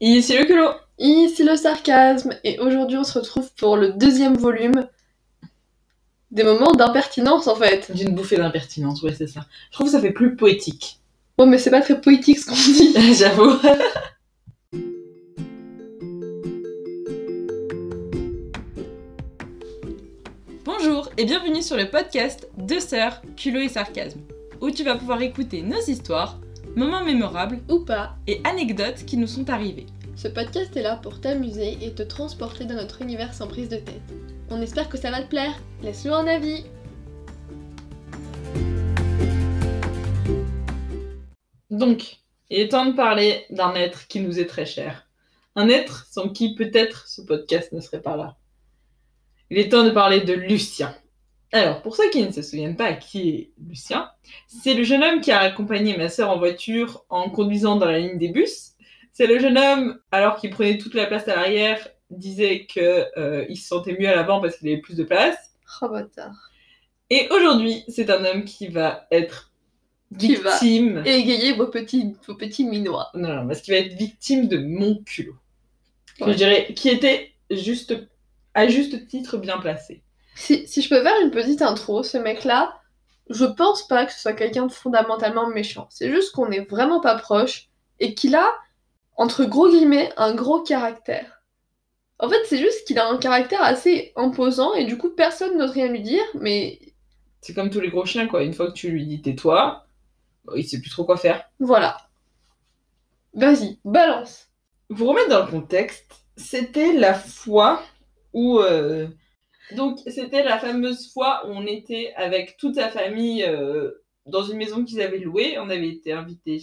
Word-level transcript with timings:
Ici 0.00 0.36
le 0.36 0.44
culot. 0.44 0.70
Ici 0.98 1.42
le 1.42 1.56
sarcasme, 1.56 2.34
et 2.44 2.58
aujourd'hui 2.60 2.98
on 2.98 3.04
se 3.04 3.18
retrouve 3.18 3.52
pour 3.54 3.76
le 3.76 3.92
deuxième 3.92 4.36
volume 4.36 4.86
des 6.30 6.42
moments 6.42 6.72
d'impertinence 6.72 7.46
en 7.48 7.56
fait. 7.56 7.90
D'une 7.92 8.14
bouffée 8.14 8.36
d'impertinence, 8.36 9.02
ouais, 9.02 9.14
c'est 9.14 9.26
ça. 9.26 9.46
Je 9.70 9.76
trouve 9.76 9.86
que 9.86 9.92
ça 9.92 10.00
fait 10.00 10.12
plus 10.12 10.36
poétique. 10.36 11.00
Bon, 11.36 11.46
mais 11.46 11.58
c'est 11.58 11.70
pas 11.70 11.80
très 11.80 12.00
poétique 12.00 12.38
ce 12.38 12.46
qu'on 12.46 12.54
dit. 12.54 13.14
J'avoue. 13.14 13.58
Bonjour 20.64 21.08
et 21.16 21.24
bienvenue 21.24 21.62
sur 21.62 21.76
le 21.76 21.90
podcast 21.90 22.48
Deux 22.56 22.80
sœurs, 22.80 23.22
culot 23.36 23.60
et 23.60 23.68
sarcasme, 23.68 24.20
où 24.60 24.70
tu 24.70 24.84
vas 24.84 24.96
pouvoir 24.96 25.22
écouter 25.22 25.62
nos 25.62 25.80
histoires, 25.80 26.38
moments 26.76 27.04
mémorables 27.04 27.60
Ou 27.68 27.80
pas. 27.80 28.16
et 28.26 28.40
anecdotes 28.44 29.04
qui 29.06 29.16
nous 29.16 29.26
sont 29.26 29.48
arrivés. 29.50 29.86
Ce 30.16 30.28
podcast 30.28 30.76
est 30.76 30.82
là 30.82 30.96
pour 30.96 31.20
t'amuser 31.20 31.78
et 31.82 31.92
te 31.92 32.02
transporter 32.02 32.64
dans 32.64 32.74
notre 32.74 33.02
univers 33.02 33.34
sans 33.34 33.48
prise 33.48 33.68
de 33.68 33.76
tête. 33.76 34.02
On 34.50 34.60
espère 34.60 34.88
que 34.88 34.98
ça 34.98 35.10
va 35.10 35.22
te 35.22 35.28
plaire. 35.28 35.54
Laisse-nous 35.82 36.14
un 36.14 36.26
avis. 36.26 36.64
Donc, 41.70 42.18
il 42.50 42.60
est 42.60 42.68
temps 42.68 42.86
de 42.86 42.92
parler 42.92 43.44
d'un 43.50 43.74
être 43.74 44.06
qui 44.06 44.20
nous 44.20 44.38
est 44.38 44.46
très 44.46 44.66
cher. 44.66 45.08
Un 45.56 45.68
être 45.68 46.06
sans 46.10 46.28
qui 46.28 46.54
peut-être 46.54 47.08
ce 47.08 47.22
podcast 47.22 47.72
ne 47.72 47.80
serait 47.80 48.02
pas 48.02 48.16
là. 48.16 48.36
Il 49.50 49.58
est 49.58 49.68
temps 49.70 49.84
de 49.84 49.90
parler 49.90 50.20
de 50.20 50.32
Lucien. 50.32 50.94
Alors, 51.54 51.82
pour 51.82 51.94
ceux 51.94 52.10
qui 52.10 52.20
ne 52.20 52.32
se 52.32 52.42
souviennent 52.42 52.74
pas 52.74 52.94
qui 52.94 53.28
est 53.28 53.50
Lucien, 53.64 54.10
c'est 54.48 54.74
le 54.74 54.82
jeune 54.82 55.04
homme 55.04 55.20
qui 55.20 55.30
a 55.30 55.38
accompagné 55.38 55.96
ma 55.96 56.08
sœur 56.08 56.30
en 56.30 56.36
voiture 56.36 57.04
en 57.10 57.30
conduisant 57.30 57.76
dans 57.76 57.86
la 57.86 58.00
ligne 58.00 58.18
des 58.18 58.28
bus. 58.28 58.72
C'est 59.12 59.28
le 59.28 59.38
jeune 59.38 59.56
homme, 59.56 60.00
alors 60.10 60.34
qu'il 60.34 60.50
prenait 60.50 60.78
toute 60.78 60.94
la 60.94 61.06
place 61.06 61.28
à 61.28 61.36
l'arrière, 61.36 61.86
disait 62.10 62.66
que 62.66 63.06
euh, 63.16 63.46
il 63.48 63.56
se 63.56 63.68
sentait 63.68 63.96
mieux 63.96 64.08
à 64.08 64.16
l'avant 64.16 64.40
parce 64.40 64.56
qu'il 64.56 64.66
avait 64.66 64.80
plus 64.80 64.96
de 64.96 65.04
place. 65.04 65.36
Oh 65.80 65.88
bâtard. 65.88 66.50
Et 67.08 67.28
aujourd'hui, 67.30 67.84
c'est 67.86 68.10
un 68.10 68.24
homme 68.24 68.44
qui 68.44 68.66
va 68.66 69.06
être 69.12 69.52
Qui 70.18 70.34
va 70.34 70.58
victime. 70.58 71.04
Égayer 71.06 71.52
vos 71.52 71.68
petits, 71.68 72.16
vos 72.26 72.34
petits 72.34 72.64
minois. 72.64 73.10
Non, 73.14 73.32
non, 73.32 73.46
parce 73.46 73.60
qu'il 73.60 73.74
va 73.74 73.78
être 73.78 73.94
victime 73.94 74.48
de 74.48 74.58
mon 74.58 74.96
culot. 75.04 75.36
Ouais. 76.20 76.32
Je 76.32 76.36
dirais, 76.36 76.74
qui 76.74 76.88
était 76.88 77.30
juste, 77.48 77.94
à 78.54 78.66
juste 78.66 79.06
titre 79.06 79.38
bien 79.38 79.58
placé. 79.58 80.02
Si, 80.34 80.66
si 80.68 80.82
je 80.82 80.88
peux 80.88 81.02
faire 81.02 81.20
une 81.22 81.30
petite 81.30 81.62
intro, 81.62 82.02
ce 82.02 82.18
mec-là, 82.18 82.74
je 83.30 83.44
pense 83.44 83.86
pas 83.88 84.06
que 84.06 84.12
ce 84.12 84.20
soit 84.20 84.32
quelqu'un 84.34 84.66
de 84.66 84.72
fondamentalement 84.72 85.48
méchant. 85.48 85.86
C'est 85.90 86.10
juste 86.10 86.32
qu'on 86.34 86.50
est 86.50 86.68
vraiment 86.70 87.00
pas 87.00 87.16
proche 87.16 87.68
et 88.00 88.14
qu'il 88.14 88.34
a, 88.36 88.48
entre 89.16 89.44
gros 89.44 89.68
guillemets, 89.70 90.12
un 90.16 90.34
gros 90.34 90.62
caractère. 90.62 91.42
En 92.18 92.28
fait, 92.28 92.42
c'est 92.46 92.58
juste 92.58 92.86
qu'il 92.86 92.98
a 92.98 93.08
un 93.08 93.18
caractère 93.18 93.62
assez 93.62 94.12
imposant 94.16 94.74
et 94.74 94.84
du 94.86 94.98
coup, 94.98 95.10
personne 95.10 95.58
n'ose 95.58 95.70
rien 95.72 95.88
lui 95.88 96.02
dire, 96.02 96.24
mais 96.34 96.80
C'est 97.40 97.54
comme 97.54 97.70
tous 97.70 97.80
les 97.80 97.90
gros 97.90 98.04
chiens, 98.06 98.26
quoi. 98.26 98.42
Une 98.42 98.54
fois 98.54 98.68
que 98.68 98.72
tu 98.76 98.90
lui 98.90 99.06
dis 99.06 99.22
tais-toi, 99.22 99.86
bah, 100.44 100.54
il 100.56 100.64
sait 100.68 100.80
plus 100.80 100.90
trop 100.90 101.04
quoi 101.04 101.16
faire. 101.16 101.44
voilà. 101.60 101.96
Vas-y, 103.34 103.78
balance. 103.84 104.48
Vous 104.90 105.06
remettre 105.06 105.28
dans 105.28 105.44
le 105.44 105.50
contexte, 105.50 106.24
c'était 106.36 106.92
la 106.92 107.14
fois 107.14 107.82
où. 108.32 108.60
euh, 108.60 109.08
Donc, 109.72 109.98
c'était 110.06 110.42
la 110.42 110.58
fameuse 110.58 111.12
fois 111.12 111.46
où 111.46 111.50
on 111.50 111.66
était 111.66 112.12
avec 112.16 112.56
toute 112.56 112.74
sa 112.74 112.88
famille 112.88 113.44
euh, 113.44 113.90
dans 114.26 114.42
une 114.42 114.58
maison 114.58 114.84
qu'ils 114.84 115.00
avaient 115.00 115.18
louée. 115.18 115.58
On 115.58 115.70
avait 115.70 115.88
été 115.88 116.12
invités 116.12 116.62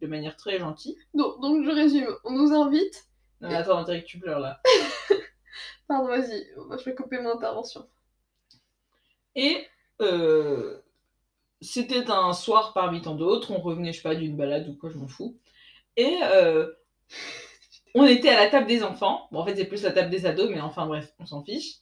de 0.00 0.06
manière 0.06 0.36
très 0.36 0.58
gentille. 0.58 0.96
Donc, 1.14 1.40
donc 1.40 1.64
je 1.64 1.70
résume, 1.70 2.08
on 2.24 2.32
nous 2.32 2.52
invite. 2.52 3.08
Non, 3.40 3.48
mais 3.48 3.54
attends, 3.54 3.80
on 3.80 3.84
dirait 3.84 4.02
que 4.02 4.08
tu 4.08 4.18
pleures 4.18 4.40
là. 4.40 4.60
Pardon, 5.88 6.08
vas-y, 6.08 6.46
je 6.56 6.84
vais 6.84 6.94
couper 6.94 7.18
mon 7.20 7.30
intervention. 7.30 7.88
Et 9.34 9.66
euh, 10.00 10.80
c'était 11.60 12.10
un 12.10 12.32
soir 12.32 12.72
parmi 12.72 13.02
tant 13.02 13.14
d'autres. 13.14 13.52
On 13.52 13.60
revenait, 13.60 13.92
je 13.92 13.98
sais 13.98 14.08
pas, 14.08 14.14
d'une 14.14 14.36
balade 14.36 14.68
ou 14.68 14.76
quoi, 14.76 14.90
je 14.90 14.98
m'en 14.98 15.08
fous. 15.08 15.38
Et 15.96 16.18
euh, 16.22 16.72
on 17.94 18.04
était 18.04 18.28
à 18.28 18.36
la 18.44 18.50
table 18.50 18.66
des 18.66 18.82
enfants. 18.82 19.28
Bon, 19.32 19.40
en 19.40 19.46
fait, 19.46 19.56
c'est 19.56 19.64
plus 19.64 19.82
la 19.82 19.92
table 19.92 20.10
des 20.10 20.26
ados, 20.26 20.50
mais 20.50 20.60
enfin, 20.60 20.86
bref, 20.86 21.12
on 21.18 21.26
s'en 21.26 21.42
fiche. 21.42 21.78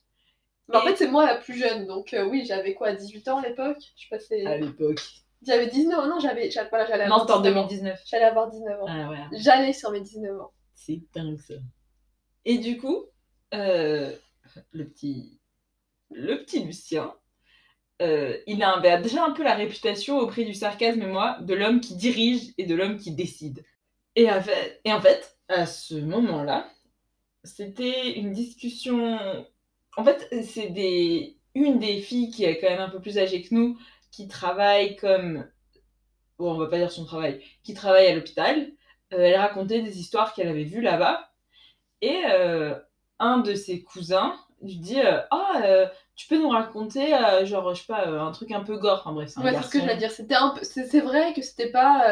Mais 0.69 0.77
en 0.77 0.83
fait, 0.83 0.97
c'est 0.97 1.09
moi 1.09 1.27
la 1.27 1.37
plus 1.37 1.55
jeune, 1.55 1.87
donc 1.87 2.13
euh, 2.13 2.25
oui, 2.27 2.45
j'avais 2.47 2.75
quoi, 2.75 2.93
18 2.93 3.29
ans 3.29 3.39
à 3.39 3.49
l'époque? 3.49 3.79
Je 3.97 4.09
passais. 4.09 4.45
À 4.47 4.59
l'époque. 4.59 5.01
J'avais 5.47 5.69
19 5.69 5.99
ans, 5.99 6.09
non, 6.09 6.19
j'avais. 6.19 6.51
Voilà, 6.71 6.87
j'allais 6.87 7.07
Non, 7.07 7.17
avoir 7.17 7.21
c'était 7.21 7.33
en 7.35 7.41
19 7.41 7.57
ans. 7.57 7.67
2019. 7.67 8.01
J'allais 8.07 8.25
avoir 8.25 8.51
19 8.51 8.83
ans. 8.83 8.87
Ah, 8.89 9.05
voilà. 9.07 9.29
J'allais 9.33 9.73
sur 9.73 9.91
mes 9.93 10.01
19 10.01 10.41
ans. 10.41 10.53
C'est 10.75 11.01
dingue 11.15 11.39
ça. 11.39 11.55
Et 12.45 12.59
du 12.59 12.79
coup, 12.79 13.05
euh, 13.55 14.13
le 14.73 14.89
petit, 14.89 15.39
le 16.11 16.37
petit 16.43 16.65
Lucien, 16.65 17.15
euh, 18.03 18.37
il 18.47 18.63
a, 18.63 18.77
avait 18.77 19.01
déjà 19.01 19.25
un 19.25 19.33
peu 19.33 19.43
la 19.43 19.55
réputation 19.55 20.19
auprès 20.19 20.45
du 20.45 20.55
sarcasme 20.55 21.03
et 21.03 21.07
moi 21.07 21.39
de 21.41 21.55
l'homme 21.55 21.81
qui 21.81 21.97
dirige 21.97 22.53
et 22.59 22.67
de 22.67 22.75
l'homme 22.75 22.99
qui 22.99 23.13
décide. 23.13 23.65
Et, 24.17 24.29
et 24.85 24.93
en 24.93 25.01
fait, 25.01 25.37
à 25.49 25.67
ce 25.67 25.95
moment-là, 25.95 26.69
c'était 27.45 28.19
une 28.19 28.33
discussion. 28.33 29.47
En 29.97 30.05
fait, 30.05 30.29
c'est 30.45 30.69
des 30.71 31.37
une 31.55 31.79
des 31.79 32.01
filles 32.01 32.31
qui 32.31 32.45
est 32.45 32.59
quand 32.59 32.69
même 32.69 32.81
un 32.81 32.91
peu 32.91 33.01
plus 33.01 33.19
âgée 33.19 33.43
que 33.43 33.55
nous, 33.55 33.79
qui 34.11 34.29
travaille 34.29 34.97
comme 34.97 35.47
bon, 36.39 36.53
on 36.55 36.59
va 36.59 36.67
pas 36.67 36.79
dire 36.79 36.93
son 36.93 37.05
travail, 37.05 37.43
qui 37.63 37.75
travaille 37.75 38.07
à 38.07 38.15
l'hôpital. 38.15 38.73
Euh, 39.13 39.19
elle 39.21 39.37
racontait 39.37 39.83
des 39.83 39.99
histoires 39.99 40.35
qu'elle 40.35 40.49
avait 40.49 40.65
vues 40.65 40.83
là-bas. 40.83 41.31
Et 42.03 42.23
euh, 42.31 42.75
un 43.19 43.39
de 43.39 43.55
ses 43.55 43.83
cousins 43.83 44.37
lui 44.63 44.77
dit 44.77 45.01
euh, 45.01 45.21
Ah, 45.31 45.63
euh, 45.65 45.87
tu 46.15 46.29
peux 46.29 46.39
nous 46.39 46.49
raconter, 46.49 47.15
euh, 47.15 47.47
genre, 47.47 47.75
je 47.75 47.81
sais 47.81 47.87
pas, 47.87 48.07
euh, 48.07 48.21
un 48.21 48.33
truc 48.33 48.53
un 48.53 48.63
peu 48.63 48.79
gore. 48.79 49.01
Enfin 49.01 49.13
bref, 49.13 49.31
c'est 49.31 49.41
un 49.41 49.45
Ouais, 49.45 49.55
c'est 49.55 49.63
ce 49.63 49.71
que 49.71 49.79
je 49.79 49.83
voulais 49.85 49.97
dire. 49.97 50.11
C'était 50.11 50.35
un 50.35 50.51
peu. 50.51 50.61
C'est 50.63 50.87
c'est 50.87 51.01
vrai 51.01 51.33
que 51.35 51.43
c'était 51.43 51.71
pas. 51.71 52.07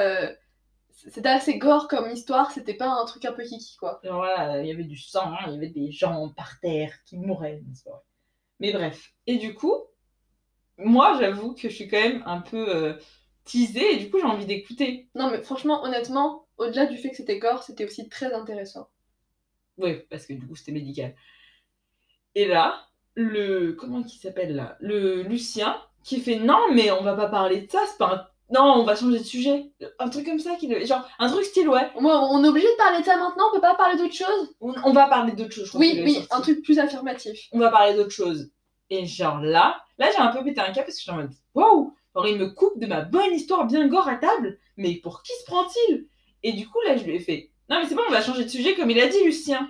C'était 1.06 1.28
assez 1.28 1.58
gore 1.58 1.88
comme 1.88 2.10
histoire, 2.10 2.50
c'était 2.50 2.74
pas 2.74 2.88
un 2.88 3.04
truc 3.04 3.24
un 3.26 3.32
peu 3.32 3.42
kiki 3.42 3.76
quoi. 3.76 4.00
Voilà, 4.04 4.62
il 4.62 4.66
y 4.66 4.72
avait 4.72 4.84
du 4.84 4.96
sang, 4.96 5.34
il 5.46 5.52
y 5.52 5.56
avait 5.56 5.68
des 5.68 5.92
gens 5.92 6.30
par 6.30 6.58
terre 6.60 6.92
qui 7.04 7.18
mouraient. 7.18 7.62
Mais 8.60 8.72
bref. 8.72 9.12
Et 9.26 9.36
du 9.36 9.54
coup, 9.54 9.74
moi, 10.78 11.18
j'avoue 11.20 11.54
que 11.54 11.68
je 11.68 11.74
suis 11.74 11.88
quand 11.88 12.00
même 12.00 12.22
un 12.26 12.40
peu 12.40 12.74
euh, 12.74 12.94
teasée 13.44 13.94
et 13.94 13.96
du 13.98 14.10
coup, 14.10 14.18
j'ai 14.18 14.24
envie 14.24 14.46
d'écouter. 14.46 15.08
Non, 15.14 15.30
mais 15.30 15.42
franchement, 15.42 15.84
honnêtement, 15.84 16.46
au-delà 16.56 16.86
du 16.86 16.96
fait 16.96 17.10
que 17.10 17.16
c'était 17.16 17.38
gore, 17.38 17.62
c'était 17.62 17.84
aussi 17.84 18.08
très 18.08 18.32
intéressant. 18.32 18.88
Oui, 19.76 20.02
parce 20.10 20.26
que 20.26 20.32
du 20.32 20.46
coup, 20.46 20.56
c'était 20.56 20.72
médical. 20.72 21.14
Et 22.34 22.46
là, 22.46 22.88
le. 23.14 23.72
Comment 23.72 24.00
il 24.00 24.08
s'appelle 24.08 24.54
là? 24.54 24.76
Le 24.80 25.22
Lucien 25.22 25.80
qui 26.02 26.20
fait 26.20 26.36
Non, 26.36 26.72
mais 26.72 26.90
on 26.90 27.02
va 27.02 27.14
pas 27.14 27.28
parler 27.28 27.62
de 27.62 27.70
ça, 27.70 27.80
c'est 27.86 27.98
pas 27.98 28.14
un. 28.14 28.33
Non, 28.50 28.74
on 28.76 28.84
va 28.84 28.94
changer 28.94 29.18
de 29.18 29.24
sujet. 29.24 29.72
Un 29.98 30.08
truc 30.08 30.26
comme 30.26 30.38
ça, 30.38 30.54
qui 30.56 30.66
le... 30.66 30.84
genre 30.84 31.08
un 31.18 31.28
truc 31.30 31.44
style, 31.44 31.68
ouais. 31.68 31.90
Moi, 31.98 32.28
on 32.30 32.44
est 32.44 32.48
obligé 32.48 32.66
de 32.66 32.76
parler 32.76 33.00
de 33.00 33.04
ça 33.04 33.16
maintenant, 33.16 33.44
on 33.50 33.54
peut 33.54 33.60
pas 33.60 33.74
parler 33.74 33.96
d'autre 33.96 34.14
chose? 34.14 34.54
On, 34.60 34.74
on 34.84 34.92
va 34.92 35.06
parler 35.06 35.32
d'autre 35.32 35.52
chose. 35.52 35.64
je 35.64 35.70
crois 35.70 35.80
Oui, 35.80 36.00
oui, 36.04 36.26
un 36.30 36.40
truc 36.40 36.62
plus 36.62 36.78
affirmatif. 36.78 37.48
On 37.52 37.58
va 37.58 37.70
parler 37.70 37.94
d'autre 37.94 38.10
chose. 38.10 38.50
Et 38.90 39.06
genre 39.06 39.40
là, 39.40 39.80
là 39.98 40.10
j'ai 40.12 40.18
un 40.18 40.28
peu 40.28 40.44
pété 40.44 40.60
un 40.60 40.72
cap 40.72 40.84
parce 40.84 40.94
que 40.94 40.98
je 40.98 41.02
suis 41.02 41.10
en 41.10 41.16
mode 41.16 41.32
Waouh 41.54 41.94
il 42.26 42.38
me 42.38 42.50
coupe 42.50 42.78
de 42.78 42.86
ma 42.86 43.00
bonne 43.00 43.32
histoire 43.32 43.66
bien 43.66 43.88
gore 43.88 44.08
à 44.08 44.16
table, 44.16 44.58
mais 44.76 44.94
pour 44.96 45.22
qui 45.22 45.32
se 45.40 45.44
prend-il? 45.44 46.06
Et 46.42 46.52
du 46.52 46.68
coup 46.68 46.78
là 46.86 46.96
je 46.96 47.04
lui 47.04 47.16
ai 47.16 47.18
fait 47.18 47.50
Non 47.68 47.80
mais 47.80 47.88
c'est 47.88 47.94
bon, 47.94 48.02
on 48.06 48.12
va 48.12 48.22
changer 48.22 48.44
de 48.44 48.48
sujet 48.48 48.74
comme 48.74 48.90
il 48.90 49.00
a 49.00 49.08
dit 49.08 49.24
Lucien. 49.24 49.68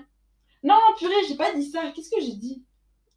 Non, 0.63 0.79
purée, 0.99 1.13
j'ai 1.29 1.37
pas 1.37 1.53
dit 1.55 1.65
ça. 1.71 1.93
Qu'est-ce 1.95 2.11
que 2.11 2.21
j'ai 2.21 2.33
dit? 2.35 2.65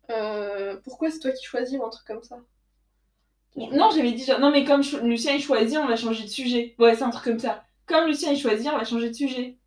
Euh, 0.09 0.77
pourquoi 0.83 1.09
c'est 1.11 1.19
toi 1.19 1.31
qui 1.31 1.45
choisis 1.45 1.77
ou 1.79 1.85
un 1.85 1.89
truc 1.89 2.05
comme 2.05 2.23
ça? 2.23 2.37
Non, 3.55 3.89
j'avais 3.91 4.11
dit 4.13 4.23
genre, 4.23 4.39
non, 4.39 4.51
mais 4.51 4.63
comme 4.65 4.81
Lucien 5.03 5.33
il 5.33 5.41
choisit, 5.41 5.77
on 5.77 5.87
va 5.87 5.95
changer 5.95 6.23
de 6.23 6.29
sujet. 6.29 6.75
Ouais, 6.79 6.95
c'est 6.95 7.03
un 7.03 7.09
truc 7.09 7.23
comme 7.25 7.39
ça. 7.39 7.63
Comme 7.85 8.07
Lucien 8.07 8.31
il 8.31 8.39
choisit, 8.39 8.67
on 8.71 8.77
va 8.77 8.83
changer 8.85 9.09
de 9.09 9.13
sujet. 9.15 9.57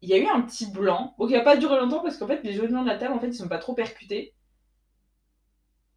Il 0.00 0.08
y 0.08 0.14
a 0.14 0.16
eu 0.16 0.26
un 0.26 0.40
petit 0.40 0.64
blanc, 0.70 1.14
bon, 1.18 1.26
qui 1.28 1.36
a 1.36 1.42
pas 1.42 1.58
duré 1.58 1.78
longtemps 1.78 2.00
parce 2.00 2.16
qu'en 2.16 2.26
fait, 2.26 2.42
les 2.42 2.54
jeux 2.54 2.66
de 2.66 2.68
de 2.68 2.86
la 2.86 2.96
table, 2.96 3.12
en 3.12 3.20
fait, 3.20 3.26
ils 3.28 3.34
sont 3.34 3.46
pas 3.48 3.58
trop 3.58 3.74
percutés. 3.74 4.34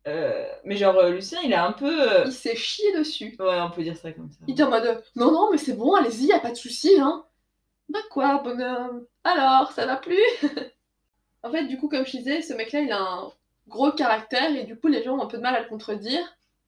Euh, 0.08 0.46
mais 0.64 0.78
genre, 0.78 0.96
euh, 0.98 1.12
Lucien, 1.12 1.40
il 1.44 1.54
a 1.54 1.66
un 1.66 1.74
peu. 1.74 2.12
euh, 2.12 2.24
Il 2.26 2.32
s'est 2.32 2.56
chié 2.56 2.92
dessus. 2.98 3.36
Ouais, 3.40 3.60
on 3.62 3.70
peut 3.70 3.84
dire 3.84 3.98
ça 3.98 4.12
comme 4.12 4.32
ça. 4.32 4.40
Il 4.48 4.54
était 4.54 4.64
en 4.64 4.70
mode 4.70 5.04
Non, 5.16 5.32
non, 5.32 5.50
mais 5.52 5.58
c'est 5.58 5.74
bon, 5.74 5.94
allez-y, 5.94 6.28
y 6.28 6.34
a 6.34 6.40
pas 6.40 6.52
de 6.52 6.56
souci, 6.56 6.90
hein. 7.00 7.26
Bah 7.90 8.00
quoi, 8.12 8.40
bonhomme? 8.44 9.06
Alors, 9.24 9.72
ça 9.74 9.86
va 9.86 9.98
plus? 9.98 10.18
En 11.44 11.52
fait, 11.52 11.66
du 11.66 11.78
coup, 11.78 11.90
comme 11.90 12.06
je 12.06 12.18
disais, 12.18 12.42
ce 12.42 12.54
mec-là, 12.54 12.82
il 12.82 12.92
a 12.92 13.02
un 13.02 13.32
gros 13.68 13.92
caractère 13.92 14.56
et 14.56 14.64
du 14.66 14.80
coup, 14.80 14.88
les 14.88 15.04
gens 15.04 15.18
ont 15.18 15.22
un 15.24 15.28
peu 15.28 15.38
de 15.38 15.42
mal 15.44 15.56
à 15.56 15.62
le 15.62 15.68
contredire. 15.70 16.22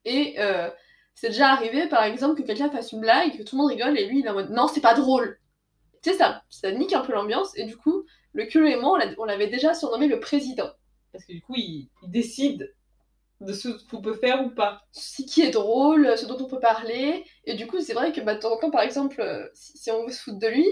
Et 0.05 0.35
euh, 0.39 0.69
c'est 1.15 1.29
déjà 1.29 1.49
arrivé, 1.51 1.87
par 1.87 2.03
exemple, 2.03 2.41
que 2.41 2.45
quelqu'un 2.47 2.69
fasse 2.71 2.91
une 2.91 3.01
blague, 3.01 3.37
que 3.37 3.43
tout 3.43 3.55
le 3.55 3.61
monde 3.61 3.71
rigole 3.71 3.97
et 3.97 4.07
lui, 4.07 4.19
il 4.19 4.25
est 4.25 4.29
en 4.29 4.33
mode 4.33 4.51
Non, 4.51 4.67
c'est 4.67 4.81
pas 4.81 4.93
drôle 4.95 5.39
Tu 6.03 6.11
sais, 6.11 6.17
ça, 6.17 6.43
ça 6.49 6.71
nique 6.71 6.93
un 6.93 7.01
peu 7.01 7.13
l'ambiance 7.13 7.57
et 7.57 7.65
du 7.65 7.77
coup, 7.77 8.05
le 8.33 8.45
culot 8.45 8.67
et 8.67 8.77
moi, 8.77 8.93
on 8.93 8.97
l'a- 8.97 9.13
on 9.19 9.25
l'avait 9.25 9.47
déjà 9.47 9.73
surnommé 9.73 10.07
le 10.07 10.19
président. 10.19 10.69
Parce 11.13 11.25
que 11.25 11.33
du 11.33 11.41
coup, 11.41 11.55
il, 11.57 11.89
il 12.03 12.11
décide 12.11 12.73
de 13.41 13.53
ce 13.53 13.69
qu'on 13.89 14.01
peut 14.01 14.13
faire 14.15 14.45
ou 14.45 14.51
pas. 14.51 14.83
ce 14.91 15.23
qui 15.23 15.41
est 15.41 15.51
drôle, 15.51 16.17
ce 16.17 16.25
dont 16.27 16.37
on 16.39 16.45
peut 16.47 16.59
parler. 16.59 17.25
Et 17.45 17.55
du 17.55 17.67
coup, 17.67 17.81
c'est 17.81 17.93
vrai 17.93 18.11
que 18.13 18.21
bah, 18.21 18.35
de 18.35 18.39
temps 18.39 18.53
en 18.53 18.57
temps, 18.59 18.71
par 18.71 18.81
exemple, 18.83 19.21
euh, 19.21 19.47
si, 19.53 19.77
si 19.77 19.91
on 19.91 20.05
veut 20.05 20.11
se 20.11 20.21
foutre 20.23 20.39
de 20.39 20.47
lui, 20.47 20.67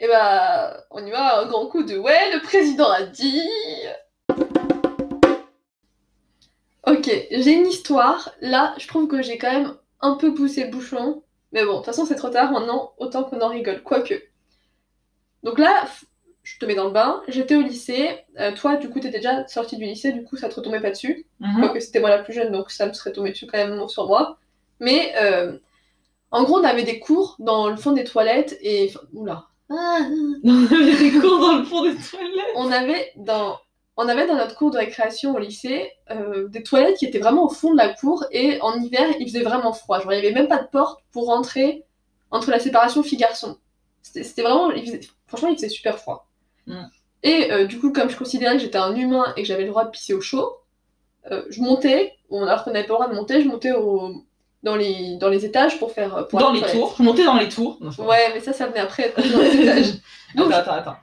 Et 0.00 0.08
bah, 0.08 0.82
on 0.90 1.06
y 1.06 1.10
va 1.10 1.40
un 1.40 1.46
grand 1.46 1.68
coup 1.68 1.82
de 1.84 1.96
ouais, 1.98 2.32
le 2.34 2.42
président 2.42 2.90
a 2.90 3.02
dit. 3.04 3.42
Ok, 6.86 7.10
j'ai 7.30 7.52
une 7.52 7.66
histoire. 7.66 8.30
Là, 8.40 8.74
je 8.78 8.86
trouve 8.88 9.06
que 9.08 9.22
j'ai 9.22 9.38
quand 9.38 9.52
même 9.52 9.74
un 10.00 10.14
peu 10.16 10.34
poussé 10.34 10.64
le 10.64 10.70
bouchon. 10.70 11.22
Mais 11.52 11.64
bon, 11.64 11.72
de 11.72 11.76
toute 11.78 11.86
façon, 11.86 12.06
c'est 12.06 12.14
trop 12.14 12.30
tard 12.30 12.52
maintenant, 12.52 12.92
autant 12.98 13.24
qu'on 13.24 13.40
en 13.40 13.48
rigole. 13.48 13.82
Quoique. 13.82 14.14
Donc 15.42 15.58
là, 15.58 15.86
je 16.42 16.58
te 16.58 16.64
mets 16.64 16.74
dans 16.74 16.86
le 16.86 16.92
bain. 16.92 17.22
J'étais 17.28 17.56
au 17.56 17.62
lycée. 17.62 18.24
Euh, 18.38 18.52
toi, 18.52 18.76
du 18.76 18.88
coup, 18.88 19.00
t'étais 19.00 19.18
déjà 19.18 19.46
sortie 19.48 19.76
du 19.76 19.84
lycée, 19.84 20.12
du 20.12 20.24
coup, 20.24 20.36
ça 20.36 20.48
te 20.48 20.54
retombait 20.54 20.80
pas 20.80 20.90
dessus. 20.90 21.26
Mhm. 21.40 21.60
Quoique 21.60 21.80
c'était 21.80 22.00
moi 22.00 22.10
la 22.10 22.22
plus 22.22 22.32
jeune, 22.32 22.52
donc 22.52 22.70
ça 22.70 22.86
me 22.86 22.92
serait 22.92 23.12
tombé 23.12 23.30
dessus 23.30 23.46
quand 23.46 23.58
même 23.58 23.88
sur 23.88 24.06
moi. 24.06 24.38
Mais 24.78 25.12
euh, 25.20 25.58
en 26.30 26.44
gros, 26.44 26.58
on 26.60 26.64
avait 26.64 26.84
des 26.84 26.98
cours 27.00 27.36
dans 27.40 27.68
le 27.68 27.76
fond 27.76 27.92
des 27.92 28.04
toilettes 28.04 28.56
et. 28.62 28.92
Oula. 29.12 29.46
Ah, 29.70 29.98
On 30.44 30.66
avait 30.66 30.96
des 31.10 31.18
cours 31.20 31.38
dans 31.40 31.58
le 31.58 31.64
fond 31.64 31.82
des 31.84 31.96
toilettes. 31.96 32.52
on 32.56 32.70
avait 32.72 33.12
dans. 33.16 33.58
On 34.02 34.08
avait 34.08 34.26
dans 34.26 34.34
notre 34.36 34.54
cours 34.56 34.70
de 34.70 34.78
récréation 34.78 35.34
au 35.34 35.38
lycée 35.38 35.92
euh, 36.10 36.48
des 36.48 36.62
toilettes 36.62 36.96
qui 36.96 37.04
étaient 37.04 37.18
vraiment 37.18 37.44
au 37.44 37.50
fond 37.50 37.72
de 37.72 37.76
la 37.76 37.90
cour 37.90 38.24
et 38.30 38.58
en 38.62 38.80
hiver 38.80 39.06
il 39.20 39.26
faisait 39.26 39.42
vraiment 39.42 39.74
froid. 39.74 40.00
Genre 40.00 40.12
il 40.14 40.20
n'y 40.20 40.26
avait 40.26 40.34
même 40.34 40.48
pas 40.48 40.62
de 40.62 40.68
porte 40.68 41.00
pour 41.12 41.26
rentrer 41.26 41.84
entre 42.30 42.50
la 42.50 42.58
séparation 42.58 43.02
filles-garçons. 43.02 43.58
C'était 44.02 44.24
c'était 44.24 44.42
vraiment. 44.42 44.70
il 44.70 44.86
faisait- 44.86 45.00
franchement 45.26 45.48
il 45.50 45.56
faisait 45.56 45.68
super 45.68 45.98
froid. 45.98 46.26
Mm. 46.66 46.84
Et 47.22 47.52
euh, 47.52 47.66
du 47.66 47.78
coup, 47.78 47.92
comme 47.92 48.08
je 48.08 48.16
considérais 48.16 48.54
que 48.54 48.62
j'étais 48.62 48.78
un 48.78 48.94
humain 48.96 49.34
et 49.36 49.42
que 49.42 49.48
j'avais 49.48 49.64
le 49.64 49.68
droit 49.68 49.84
de 49.84 49.90
pisser 49.90 50.14
au 50.14 50.22
chaud, 50.22 50.56
euh, 51.30 51.42
je 51.50 51.60
montais, 51.60 52.14
alors 52.32 52.64
qu'on 52.64 52.70
n'avait 52.70 52.86
pas 52.86 52.94
le 52.94 52.98
droit 53.00 53.08
de 53.08 53.14
monter, 53.14 53.42
je 53.42 53.48
montais 53.48 53.72
au, 53.72 54.24
dans, 54.62 54.76
les, 54.76 55.18
dans 55.18 55.28
les 55.28 55.44
étages 55.44 55.78
pour 55.78 55.92
faire. 55.92 56.26
Pour 56.28 56.38
Dans 56.38 56.52
les 56.52 56.62
tours. 56.62 56.94
Je 56.96 57.02
montais 57.02 57.24
dans 57.26 57.36
les 57.36 57.50
tours. 57.50 57.76
Non. 57.82 57.90
Ouais, 58.06 58.30
mais 58.32 58.40
ça, 58.40 58.54
ça 58.54 58.66
venait 58.66 58.80
après, 58.80 59.12
dans 59.14 59.22
les 59.38 59.56
étages. 59.62 59.92
Donc, 60.34 60.50
Attends, 60.52 60.72
attends, 60.72 60.90
attends. 60.92 60.96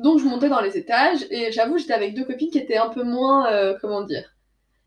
Donc 0.00 0.18
je 0.18 0.24
montais 0.24 0.48
dans 0.48 0.60
les 0.62 0.76
étages 0.78 1.26
et 1.30 1.52
j'avoue 1.52 1.78
j'étais 1.78 1.92
avec 1.92 2.14
deux 2.14 2.24
copines 2.24 2.50
qui 2.50 2.58
étaient 2.58 2.78
un 2.78 2.88
peu 2.88 3.04
moins 3.04 3.52
euh, 3.52 3.76
comment 3.80 4.02
dire 4.02 4.24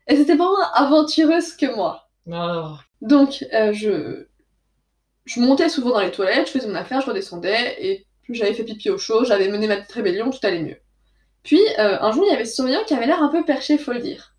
elles 0.06 0.20
étaient 0.20 0.36
pas 0.36 0.48
moins 0.48 0.70
aventureuses 0.74 1.52
que 1.54 1.74
moi. 1.74 2.08
Oh. 2.30 2.74
donc 3.00 3.44
euh, 3.54 3.72
je 3.72 4.26
je 5.24 5.40
montais 5.40 5.68
souvent 5.68 5.90
dans 5.90 6.00
les 6.00 6.10
toilettes 6.10 6.48
je 6.48 6.52
faisais 6.52 6.68
mon 6.68 6.74
affaire 6.74 7.00
je 7.00 7.06
redescendais 7.06 7.76
et 7.78 8.06
j'avais 8.28 8.54
fait 8.54 8.64
pipi 8.64 8.90
au 8.90 8.98
chaud 8.98 9.24
j'avais 9.24 9.48
mené 9.48 9.66
ma 9.68 9.76
petite 9.76 9.92
rébellion 9.92 10.30
tout 10.30 10.38
allait 10.42 10.62
mieux. 10.62 10.78
Puis 11.44 11.60
euh, 11.78 11.98
un 12.00 12.10
jour 12.10 12.24
il 12.26 12.30
y 12.30 12.34
avait 12.34 12.44
ce 12.46 12.54
surveillant 12.54 12.84
qui 12.84 12.94
avait 12.94 13.06
l'air 13.06 13.22
un 13.22 13.28
peu 13.28 13.44
perché 13.44 13.78
faut 13.78 13.92
le 13.92 14.00
dire. 14.00 14.34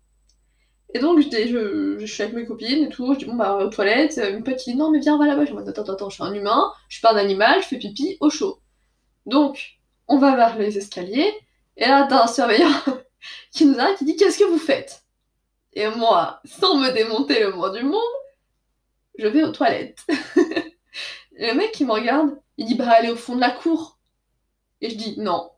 Et 0.94 0.98
donc 0.98 1.20
je, 1.20 1.28
dis- 1.28 1.48
je, 1.48 1.96
je 1.98 2.06
suis 2.06 2.22
avec 2.22 2.34
mes 2.34 2.44
copines 2.44 2.84
et 2.84 2.88
tout 2.88 3.14
je 3.14 3.20
dis 3.20 3.24
bon 3.24 3.34
bah 3.36 3.56
aux 3.56 3.68
toilettes 3.70 4.20
une 4.30 4.42
petite 4.42 4.74
dit 4.74 4.76
non 4.76 4.90
mais 4.90 4.98
viens 5.00 5.16
va 5.18 5.26
là-bas. 5.26 5.44
Je 5.46 5.52
dis 5.52 5.58
attends 5.58 5.82
attends 5.82 5.92
attends 5.94 6.10
je 6.10 6.16
suis 6.16 6.24
un 6.24 6.34
humain 6.34 6.72
je 6.88 6.96
suis 6.96 7.02
pas 7.02 7.12
un 7.14 7.16
animal 7.16 7.62
je 7.62 7.68
fais 7.68 7.78
pipi 7.78 8.16
au 8.20 8.28
chaud. 8.28 8.60
Donc 9.24 9.78
on 10.08 10.18
va 10.18 10.36
vers 10.36 10.56
les 10.56 10.78
escaliers, 10.78 11.32
et 11.76 11.86
là, 11.86 12.06
t'as 12.08 12.24
un 12.24 12.26
surveillant 12.26 12.72
qui 13.52 13.66
nous 13.66 13.78
arrête, 13.78 13.98
qui 13.98 14.04
dit 14.04 14.16
Qu'est-ce 14.16 14.38
que 14.38 14.44
vous 14.44 14.58
faites? 14.58 15.02
Et 15.72 15.88
moi, 15.88 16.40
sans 16.44 16.76
me 16.76 16.90
démonter 16.90 17.40
le 17.40 17.52
moins 17.52 17.70
du 17.70 17.82
monde, 17.82 18.00
je 19.18 19.26
vais 19.26 19.42
aux 19.42 19.52
toilettes. 19.52 20.06
Et 21.36 21.48
le 21.48 21.54
mec 21.54 21.72
qui 21.72 21.84
me 21.84 21.92
regarde, 21.92 22.30
il 22.56 22.66
dit 22.66 22.74
Bah, 22.74 22.90
allez 22.90 23.10
au 23.10 23.16
fond 23.16 23.34
de 23.34 23.40
la 23.40 23.50
cour. 23.50 23.98
Et 24.80 24.90
je 24.90 24.96
dis 24.96 25.16
Non. 25.18 25.50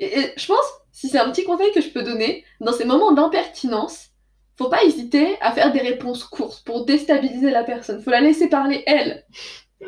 Et, 0.00 0.18
et 0.18 0.32
je 0.36 0.46
pense, 0.46 0.64
si 0.92 1.08
c'est 1.08 1.18
un 1.18 1.30
petit 1.30 1.44
conseil 1.44 1.72
que 1.72 1.82
je 1.82 1.90
peux 1.90 2.02
donner, 2.02 2.44
dans 2.60 2.72
ces 2.72 2.86
moments 2.86 3.12
d'impertinence, 3.12 4.10
faut 4.56 4.68
pas 4.68 4.84
hésiter 4.84 5.36
à 5.40 5.52
faire 5.52 5.72
des 5.72 5.80
réponses 5.80 6.24
courtes 6.24 6.62
pour 6.64 6.86
déstabiliser 6.86 7.50
la 7.50 7.64
personne. 7.64 8.00
Faut 8.02 8.10
la 8.10 8.20
laisser 8.20 8.48
parler 8.48 8.82
elle. 8.86 9.26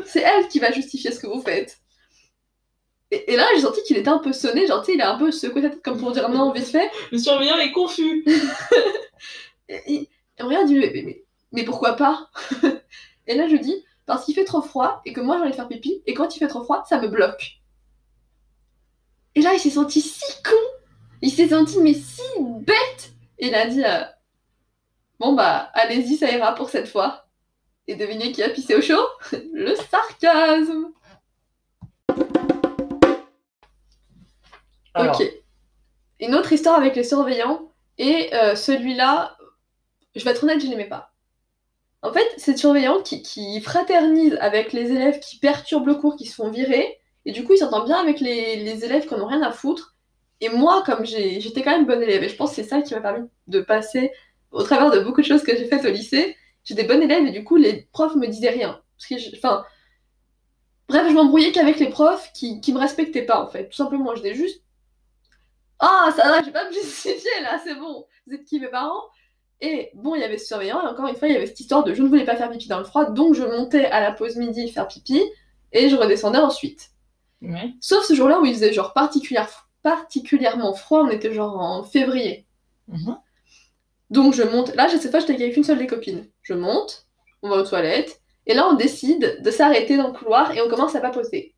C'est 0.05 0.21
elle 0.21 0.49
qui 0.49 0.59
va 0.59 0.73
justifier 0.73 1.13
ce 1.13 1.21
que 1.21 1.29
vous 1.29 1.41
faites. 1.41 1.79
Et, 3.11 3.33
et 3.33 3.37
là, 3.37 3.47
j'ai 3.55 3.61
senti 3.61 3.83
qu'il 3.85 3.97
était 3.97 4.09
un 4.09 4.19
peu 4.19 4.33
sonné, 4.33 4.67
genre, 4.67 4.83
tu 4.83 4.87
sais, 4.87 4.95
il 4.95 5.01
a 5.01 5.13
un 5.13 5.19
peu 5.19 5.31
secoué 5.31 5.63
sa 5.63 5.71
tête 5.71 5.83
comme 5.83 5.99
pour 5.99 6.13
dire 6.13 6.29
non, 6.29 6.53
vite 6.53 6.67
fait. 6.67 6.91
Le 7.13 7.19
surveillant 7.19 7.59
est 7.59 7.73
confus. 7.73 8.25
Et, 9.69 10.09
on 10.39 10.47
regarde, 10.47 10.69
il 10.71 10.81
dit, 10.81 10.81
mais, 10.81 11.03
mais, 11.05 11.25
mais 11.53 11.65
pourquoi 11.65 11.95
pas? 11.95 12.31
Et 13.27 13.35
là, 13.35 13.49
je 13.49 13.57
dis, 13.57 13.85
parce 14.07 14.25
qu'il 14.25 14.35
fait 14.35 14.45
trop 14.45 14.63
froid 14.63 15.03
et 15.05 15.13
que 15.13 15.21
moi, 15.21 15.37
j'ai 15.37 15.43
envie 15.43 15.51
de 15.51 15.57
faire 15.57 15.69
pipi, 15.69 16.03
et 16.07 16.15
quand 16.15 16.35
il 16.35 16.39
fait 16.39 16.47
trop 16.47 16.63
froid, 16.63 16.85
ça 16.89 17.01
me 17.01 17.09
bloque. 17.09 17.61
Et 19.35 19.43
là, 19.43 19.53
il 19.53 19.61
s'est 19.61 19.71
senti 19.71 20.01
si 20.01 20.25
con 20.43 20.57
Il 21.21 21.31
s'est 21.31 21.49
senti, 21.49 21.79
mais 21.81 21.95
si 21.95 22.23
bête 22.41 23.13
Et 23.39 23.49
il 23.49 23.55
a 23.55 23.67
dit, 23.67 23.85
euh, 23.85 24.05
bon 25.19 25.35
bah, 25.35 25.71
allez-y, 25.75 26.17
ça 26.17 26.31
ira 26.31 26.55
pour 26.55 26.71
cette 26.71 26.89
fois. 26.89 27.27
Et 27.89 27.97
devinez 27.97 28.33
qui 28.33 28.43
a 28.43 28.49
pissé 28.49 28.75
au 28.77 28.81
chaud? 28.81 29.07
Le 29.53 29.75
sarcasme 29.75 30.93
Ok. 34.99 35.23
Une 36.21 36.35
autre 36.35 36.53
histoire 36.53 36.77
avec 36.77 36.97
les 36.97 37.05
surveillants, 37.05 37.71
et 37.99 38.35
euh, 38.35 38.55
celui-là, 38.55 39.37
je 40.15 40.25
vais 40.25 40.31
être 40.31 40.45
honnête, 40.45 40.61
je 40.61 40.67
l'aimais 40.67 40.89
pas. 40.89 41.13
En 42.03 42.13
fait, 42.13 42.27
c'est 42.37 42.53
le 42.53 42.57
surveillant 42.57 43.03
qui, 43.03 43.23
qui 43.23 43.61
fraternise 43.61 44.37
avec 44.41 44.73
les 44.73 44.93
élèves 44.93 45.19
qui 45.21 45.39
perturbent 45.39 45.89
le 45.89 45.95
cours, 45.97 46.17
qui 46.17 46.27
se 46.27 46.35
font 46.35 46.51
virer, 46.51 46.99
et 47.25 47.33
du 47.33 47.45
coup, 47.45 47.55
il 47.55 47.59
s'entend 47.59 47.85
bien 47.85 47.97
avec 47.99 48.21
les, 48.21 48.85
élèves 48.85 49.07
qui 49.07 49.15
en 49.15 49.21
ont 49.21 49.27
rien 49.27 49.43
à 49.43 49.51
foutre. 49.51 49.97
Et 50.41 50.49
moi, 50.49 50.83
comme 50.87 51.05
j'étais 51.05 51.63
quand 51.63 51.73
même 51.73 51.87
bonne 51.87 52.03
élève, 52.03 52.23
et 52.23 52.29
je 52.29 52.37
pense 52.37 52.51
que 52.51 52.57
c'est 52.57 52.69
ça 52.69 52.83
qui 52.83 52.95
m'a 52.95 53.01
permis 53.01 53.27
de 53.49 53.61
passer 53.61 54.13
au 54.53 54.63
travers 54.63 54.91
de 54.91 55.01
beaucoup 55.01 55.21
de 55.21 55.27
choses 55.27 55.43
que 55.43 55.57
j'ai 55.57 55.67
faites 55.67 55.85
au 55.85 55.91
lycée, 55.91 56.37
j'étais 56.65 56.85
bonne 56.85 57.03
élève, 57.03 57.27
et 57.27 57.33
du 57.33 57.43
coup, 57.45 57.57
les 57.57 57.89
profs 57.93 58.15
me 58.17 58.27
disaient 58.29 58.51
rien. 58.51 58.81
Parce 58.99 59.21
je- 59.23 59.37
enfin, 59.37 59.65
bref, 60.89 61.07
je 61.09 61.15
m'embrouillais 61.15 61.53
qu'avec 61.53 61.79
les 61.81 61.89
profs 61.89 62.31
qui, 62.33 62.61
qui 62.61 62.73
me 62.73 62.79
respectaient 62.79 63.25
pas, 63.27 63.43
en 63.43 63.49
fait. 63.49 63.69
Tout 63.69 63.77
simplement, 63.77 64.15
j'étais 64.15 64.35
juste 64.35 64.63
ah, 65.79 66.11
ça 66.17 66.29
va, 66.29 66.41
je 66.41 66.47
vais 66.47 66.53
pas 66.53 66.67
me 66.69 66.73
justifier 66.73 67.41
là, 67.43 67.61
c'est 67.65 67.75
bon. 67.75 68.07
Vous 68.27 68.35
êtes 68.35 68.45
qui 68.45 68.61
mes 68.61 68.69
parents? 68.69 69.03
Et 69.61 69.91
bon, 69.95 70.15
il 70.15 70.21
y 70.21 70.25
avait 70.25 70.39
ce 70.39 70.47
surveillant, 70.47 70.83
et 70.83 70.87
encore 70.87 71.07
une 71.09 71.17
fois, 71.17 71.29
il 71.29 71.35
y 71.35 71.37
avait 71.37 71.47
cette 71.47 71.61
histoire 71.61 71.83
de 71.85 71.95
je 71.95 72.03
ne 72.03 72.09
voulais 72.09 72.25
pas 72.27 72.37
faire 72.37 72.51
pipi 72.51 72.69
dans 72.69 72.79
le 72.79 72.85
froid, 72.85 73.11
donc 73.11 73.35
je 73.35 73.43
montais 73.43 73.87
à 73.87 74.01
la 74.01 74.13
pause 74.13 74.37
midi 74.37 74.71
faire 74.71 74.87
pipi, 74.87 75.23
et 75.73 75.89
je 75.89 75.97
redescendais 75.97 76.39
ensuite. 76.39 76.91
ouais. 77.43 77.73
Sauf 77.81 78.05
ce 78.05 78.15
jour-là 78.15 78.41
où 78.41 78.45
il 78.47 78.53
faisait 78.55 78.73
genre 78.73 78.93
particulière- 78.93 79.69
particulièrement 79.83 80.75
froid, 80.75 81.03
on 81.05 81.09
était 81.09 81.33
genre 81.33 81.59
en 81.59 81.83
février. 81.85 82.47
Mhm. 82.89 83.17
Donc 84.11 84.35
je 84.35 84.43
monte, 84.43 84.75
là 84.77 84.89
cette 84.89 85.11
fois 85.11 85.21
j'étais 85.21 85.35
avec 85.35 85.57
une 85.57 85.65
seule 85.65 85.79
des 85.79 85.87
copines. 85.87 86.29
Je 86.43 86.55
monte, 86.55 87.07
on 87.43 87.49
va 87.49 87.57
aux 87.57 87.65
toilettes, 87.67 88.21
et 88.47 88.55
là 88.55 88.69
on 88.69 88.75
décide 88.75 89.41
de 89.43 89.51
s'arrêter 89.51 89.97
dans 89.97 90.09
le 90.09 90.13
couloir 90.13 90.53
et 90.53 90.61
on 90.61 90.69
commence 90.69 90.95
à 90.95 91.01
papoter. 91.01 91.55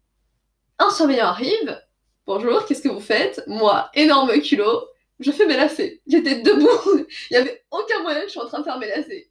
Un 0.78 0.90
surveillant 0.90 1.26
arrive, 1.26 1.80
bonjour, 2.28 2.66
qu'est-ce 2.66 2.82
que 2.82 2.88
vous 2.88 3.00
faites? 3.00 3.42
Moi, 3.46 3.90
énorme 3.94 4.30
culot, 4.42 4.84
je 5.18 5.32
fais 5.32 5.46
mes 5.46 5.56
lacets. 5.56 6.02
J'étais 6.06 6.42
debout, 6.42 7.06
il 7.30 7.34
y 7.34 7.36
avait 7.36 7.64
aucun 7.70 8.02
moyen 8.02 8.20
que 8.20 8.26
je 8.26 8.32
suis 8.32 8.40
en 8.40 8.46
train 8.46 8.60
de 8.60 8.64
faire 8.64 8.78
mes 8.78 8.86
lacets. 8.86 9.30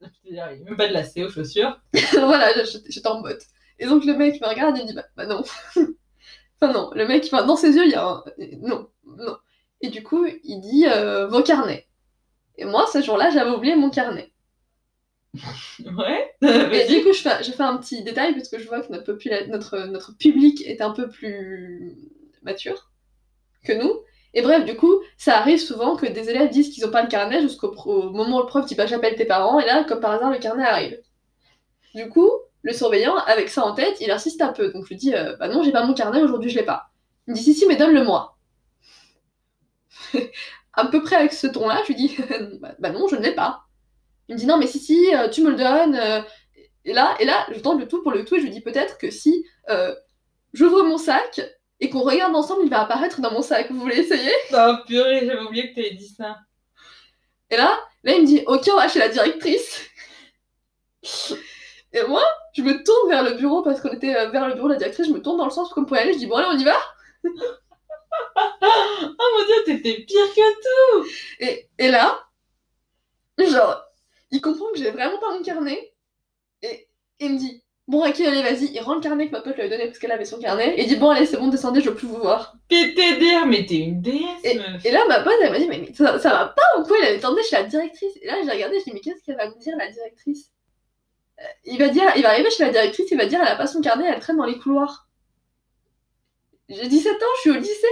C'est-à-dire, 0.00 0.48
il 0.52 0.58
y 0.58 0.62
a 0.62 0.64
même 0.64 0.76
pas 0.76 0.86
de 0.86 0.92
lacet 0.92 1.24
aux 1.24 1.30
chaussures. 1.30 1.78
voilà, 2.12 2.52
j'étais 2.64 3.08
en 3.08 3.20
botte. 3.20 3.42
Et 3.80 3.86
donc 3.86 4.04
le 4.04 4.14
mec 4.14 4.40
me 4.40 4.46
regarde 4.46 4.78
et 4.78 4.82
me 4.82 4.86
dit 4.86 4.94
bah, 4.94 5.04
bah 5.16 5.26
non. 5.26 5.42
enfin 6.60 6.72
non, 6.72 6.90
le 6.94 7.06
mec, 7.06 7.24
enfin, 7.26 7.44
dans 7.44 7.56
ses 7.56 7.74
yeux 7.74 7.84
il 7.84 7.90
y 7.90 7.96
a 7.96 8.06
un... 8.06 8.24
Non, 8.60 8.88
non. 9.04 9.36
Et 9.80 9.88
du 9.88 10.04
coup 10.04 10.24
il 10.44 10.60
dit 10.60 10.86
euh, 10.86 11.26
vos 11.26 11.42
carnets. 11.42 11.88
Et 12.56 12.64
moi 12.64 12.86
ce 12.92 13.02
jour-là 13.02 13.30
j'avais 13.30 13.50
oublié 13.50 13.74
mon 13.74 13.90
carnet. 13.90 14.32
Ouais. 15.84 16.34
Et 16.42 16.88
du 16.88 17.04
coup, 17.04 17.12
je 17.12 17.20
fais, 17.20 17.44
je 17.44 17.52
fais 17.52 17.62
un 17.62 17.76
petit 17.76 18.02
détail 18.02 18.34
parce 18.34 18.48
que 18.48 18.58
je 18.58 18.66
vois 18.66 18.80
que 18.80 18.90
notre, 18.90 19.12
popula- 19.12 19.46
notre, 19.48 19.78
notre 19.86 20.16
public 20.16 20.66
est 20.66 20.80
un 20.80 20.90
peu 20.90 21.08
plus 21.08 22.10
que 23.64 23.72
nous. 23.72 24.00
Et 24.34 24.42
bref, 24.42 24.64
du 24.64 24.76
coup, 24.76 25.00
ça 25.16 25.38
arrive 25.38 25.58
souvent 25.58 25.96
que 25.96 26.06
des 26.06 26.28
élèves 26.30 26.50
disent 26.50 26.70
qu'ils 26.70 26.84
n'ont 26.84 26.90
pas 26.90 27.02
le 27.02 27.08
carnet 27.08 27.40
jusqu'au 27.40 27.72
moment 28.10 28.38
où 28.38 28.40
le 28.40 28.46
prof 28.46 28.66
dit 28.66 28.74
bah, 28.74 28.86
j'appelle 28.86 29.16
tes 29.16 29.24
parents, 29.24 29.58
et 29.58 29.66
là, 29.66 29.84
comme 29.84 30.00
par 30.00 30.12
hasard, 30.12 30.30
le 30.30 30.38
carnet 30.38 30.64
arrive. 30.64 31.00
Du 31.94 32.08
coup, 32.08 32.30
le 32.62 32.72
surveillant, 32.72 33.16
avec 33.16 33.48
ça 33.48 33.64
en 33.64 33.74
tête, 33.74 34.00
il 34.00 34.10
insiste 34.10 34.42
un 34.42 34.52
peu. 34.52 34.70
Donc 34.72 34.84
je 34.84 34.90
lui 34.90 34.96
dis 34.96 35.14
euh, 35.14 35.36
bah 35.36 35.48
non, 35.48 35.62
j'ai 35.62 35.72
pas 35.72 35.84
mon 35.84 35.94
carnet, 35.94 36.22
aujourd'hui 36.22 36.50
je 36.50 36.58
l'ai 36.58 36.64
pas. 36.64 36.90
Il 37.26 37.32
me 37.32 37.36
dit 37.36 37.42
si, 37.42 37.54
si, 37.54 37.66
mais 37.66 37.76
donne-le-moi. 37.76 38.36
à 40.74 40.86
peu 40.86 41.02
près 41.02 41.16
avec 41.16 41.32
ce 41.32 41.46
ton-là, 41.46 41.80
je 41.82 41.88
lui 41.88 41.94
dis 41.94 42.16
bah, 42.60 42.74
bah 42.78 42.90
non, 42.90 43.08
je 43.08 43.16
ne 43.16 43.22
l'ai 43.22 43.34
pas. 43.34 43.64
Il 44.28 44.34
me 44.34 44.38
dit 44.38 44.46
non, 44.46 44.58
mais 44.58 44.66
si, 44.66 44.78
si, 44.78 45.14
euh, 45.14 45.28
tu 45.28 45.42
me 45.42 45.50
le 45.50 45.56
donnes. 45.56 45.96
euh, 45.96 46.20
et 46.84 46.92
là, 46.92 47.16
et 47.20 47.24
là, 47.24 47.46
je 47.52 47.60
tente 47.60 47.80
le 47.80 47.88
tout 47.88 48.02
pour 48.02 48.12
le 48.12 48.24
tout 48.24 48.36
et 48.36 48.40
je 48.40 48.44
lui 48.44 48.50
dis 48.50 48.60
peut-être 48.60 48.98
que 48.98 49.10
si 49.10 49.44
j'ouvre 50.54 50.84
mon 50.84 50.96
sac 50.96 51.40
et 51.80 51.90
qu'on 51.90 52.00
regarde 52.00 52.34
ensemble, 52.34 52.62
il 52.64 52.70
va 52.70 52.80
apparaître 52.80 53.20
dans 53.20 53.32
mon 53.32 53.42
sac. 53.42 53.70
Vous 53.70 53.80
voulez 53.80 53.98
essayer? 53.98 54.32
Oh 54.52 54.74
purée, 54.86 55.26
j'avais 55.26 55.40
oublié 55.40 55.70
que 55.70 55.76
t'avais 55.76 55.94
dit 55.94 56.08
ça. 56.08 56.38
Et 57.50 57.56
là, 57.56 57.78
là, 58.04 58.12
il 58.12 58.22
me 58.22 58.26
dit 58.26 58.42
ok, 58.46 58.68
on 58.72 58.76
va 58.76 58.88
chez 58.88 58.98
la 58.98 59.08
directrice. 59.08 59.88
Et 61.92 62.02
moi, 62.06 62.22
je 62.52 62.62
me 62.62 62.84
tourne 62.84 63.08
vers 63.08 63.22
le 63.22 63.34
bureau 63.34 63.62
parce 63.62 63.80
qu'on 63.80 63.90
était 63.90 64.14
euh, 64.14 64.28
vers 64.28 64.46
le 64.46 64.54
bureau 64.54 64.68
de 64.68 64.74
la 64.74 64.78
directrice. 64.78 65.06
Je 65.06 65.12
me 65.12 65.22
tourne 65.22 65.38
dans 65.38 65.46
le 65.46 65.50
sens 65.50 65.72
pour 65.72 65.96
y 65.96 65.98
aller. 65.98 66.12
Je 66.12 66.18
dis 66.18 66.26
bon 66.26 66.36
allez, 66.36 66.48
on 66.50 66.58
y 66.58 66.64
va. 66.64 66.76
Oh 68.40 69.38
mon 69.38 69.44
dieu, 69.46 69.54
t'étais 69.64 70.02
pire 70.04 70.34
que 70.34 71.02
tout 71.02 71.08
Et, 71.40 71.68
et 71.78 71.88
là, 71.88 72.26
genre, 73.38 73.84
il 74.30 74.40
comprend 74.40 74.72
que 74.72 74.78
j'ai 74.78 74.90
vraiment 74.90 75.18
pas 75.18 75.30
mon 75.30 75.42
carnet. 75.42 75.94
Et 76.62 76.88
il 77.20 77.34
me 77.34 77.38
dit 77.38 77.62
Bon, 77.88 78.06
ok, 78.06 78.20
allez, 78.20 78.42
vas-y. 78.42 78.66
Il 78.74 78.80
rend 78.80 78.96
le 78.96 79.00
carnet 79.00 79.28
que 79.28 79.32
ma 79.32 79.40
pote 79.40 79.54
lui 79.54 79.62
avait 79.62 79.70
donné 79.70 79.86
parce 79.86 79.98
qu'elle 79.98 80.12
avait 80.12 80.26
son 80.26 80.38
carnet. 80.38 80.74
Et 80.76 80.82
il 80.82 80.88
dit, 80.88 80.96
bon, 80.96 81.08
allez, 81.08 81.24
c'est 81.24 81.38
bon, 81.38 81.48
descendez, 81.48 81.80
je 81.80 81.88
veux 81.88 81.96
plus 81.96 82.06
vous 82.06 82.18
voir. 82.18 82.54
PTDR, 82.68 83.46
mais 83.46 83.64
t'es 83.64 83.78
une 83.78 84.02
déesse, 84.02 84.56
meuf. 84.56 84.84
Et 84.84 84.90
là, 84.90 85.06
ma 85.08 85.20
pote, 85.20 85.32
elle 85.40 85.50
m'a 85.50 85.58
dit, 85.58 85.66
mais, 85.66 85.78
mais 85.78 85.94
ça, 85.94 86.18
ça 86.18 86.30
va 86.30 86.46
pas 86.48 86.78
ou 86.78 86.84
quoi? 86.84 86.98
Avait 86.98 87.18
tenté 87.18 87.42
chez 87.42 87.56
la 87.56 87.62
directrice. 87.62 88.12
Et 88.20 88.26
là, 88.26 88.34
j'ai 88.44 88.50
regardé, 88.50 88.78
je 88.78 88.84
dis, 88.84 88.90
mais 88.92 89.00
qu'est-ce 89.00 89.24
qu'elle 89.24 89.36
va 89.36 89.48
me 89.48 89.58
dire, 89.58 89.74
la 89.78 89.90
directrice? 89.90 90.52
Euh, 91.40 91.44
il 91.64 91.78
va, 91.78 91.88
dire, 91.88 92.04
il 92.14 92.22
va 92.22 92.28
arriver 92.28 92.50
chez 92.50 92.64
la 92.64 92.70
directrice, 92.70 93.10
il 93.10 93.16
va 93.16 93.24
dire, 93.24 93.40
elle 93.40 93.48
a 93.48 93.56
pas 93.56 93.66
son 93.66 93.80
carnet, 93.80 94.04
elle 94.06 94.20
traîne 94.20 94.36
dans 94.36 94.44
les 94.44 94.58
couloirs. 94.58 95.08
J'ai 96.68 96.88
17 96.88 97.14
ans, 97.14 97.26
je 97.36 97.40
suis 97.40 97.50
au 97.50 97.54
lycée. 97.54 97.86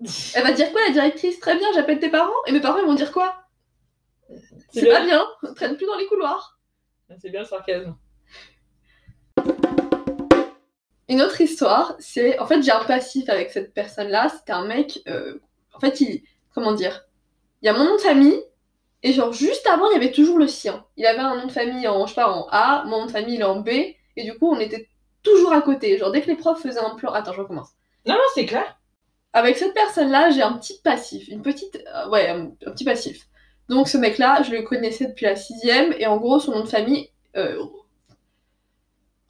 Elle 0.36 0.44
va 0.44 0.52
dire 0.52 0.70
quoi, 0.70 0.80
la 0.82 0.92
directrice? 0.92 1.40
Très 1.40 1.56
bien, 1.56 1.66
j'appelle 1.74 1.98
tes 1.98 2.08
parents. 2.08 2.30
Et 2.46 2.52
mes 2.52 2.60
parents, 2.60 2.78
ils 2.78 2.86
vont 2.86 2.94
dire 2.94 3.10
quoi? 3.10 3.34
C'est 4.72 4.88
pas 4.88 5.04
bien, 5.04 5.26
traîne 5.56 5.76
plus 5.76 5.86
dans 5.86 5.96
les 5.96 6.06
couloirs. 6.06 6.58
C'est 7.20 7.30
bien 7.30 7.40
le 7.40 7.46
sarcasme. 7.46 7.96
Une 11.10 11.20
autre 11.22 11.40
histoire, 11.42 11.94
c'est 11.98 12.38
en 12.38 12.46
fait 12.46 12.62
j'ai 12.62 12.70
un 12.70 12.84
passif 12.84 13.28
avec 13.28 13.50
cette 13.50 13.74
personne-là. 13.74 14.30
C'était 14.30 14.52
un 14.52 14.64
mec. 14.64 15.02
euh, 15.08 15.38
en 15.74 15.80
fait, 15.80 16.00
il. 16.00 16.22
Comment 16.54 16.72
dire 16.72 17.04
Il 17.62 17.66
y 17.66 17.68
a 17.68 17.74
mon 17.74 17.84
nom 17.84 17.96
de 17.96 18.00
famille, 18.00 18.40
et 19.02 19.12
genre 19.12 19.32
juste 19.32 19.66
avant, 19.66 19.90
il 19.90 19.94
y 19.94 19.96
avait 19.96 20.12
toujours 20.12 20.38
le 20.38 20.48
sien. 20.48 20.84
Il 20.96 21.04
avait 21.06 21.18
un 21.20 21.36
nom 21.36 21.46
de 21.46 21.52
famille 21.52 21.86
en, 21.88 22.06
je 22.06 22.14
sais 22.14 22.20
pas, 22.20 22.30
en 22.32 22.46
A, 22.50 22.84
mon 22.86 23.00
nom 23.00 23.06
de 23.06 23.10
famille 23.10 23.34
il 23.36 23.40
est 23.40 23.44
en 23.44 23.60
B, 23.60 23.68
et 23.70 24.24
du 24.24 24.34
coup, 24.38 24.50
on 24.52 24.58
était 24.60 24.88
toujours 25.22 25.52
à 25.52 25.60
côté. 25.62 25.98
Genre 25.98 26.10
dès 26.12 26.22
que 26.22 26.28
les 26.28 26.36
profs 26.36 26.62
faisaient 26.62 26.80
un 26.80 26.94
plan. 26.96 27.12
Attends, 27.12 27.32
je 27.34 27.40
recommence. 27.42 27.70
Non, 28.06 28.14
non, 28.14 28.20
c'est 28.34 28.46
clair. 28.46 28.78
Avec 29.32 29.58
cette 29.58 29.74
personne-là, 29.74 30.30
j'ai 30.30 30.42
un 30.42 30.54
petit 30.54 30.80
passif, 30.82 31.28
une 31.28 31.42
petite, 31.42 31.82
euh, 31.94 32.08
ouais, 32.10 32.28
un, 32.28 32.46
un 32.66 32.70
petit 32.72 32.84
passif. 32.84 33.28
Donc 33.68 33.88
ce 33.88 33.98
mec-là, 33.98 34.42
je 34.42 34.52
le 34.52 34.62
connaissais 34.62 35.06
depuis 35.06 35.26
la 35.26 35.36
sixième, 35.36 35.92
et 35.98 36.06
en 36.06 36.16
gros, 36.18 36.40
son 36.40 36.52
nom 36.52 36.60
de 36.62 36.68
famille 36.68 37.10
euh, 37.36 37.62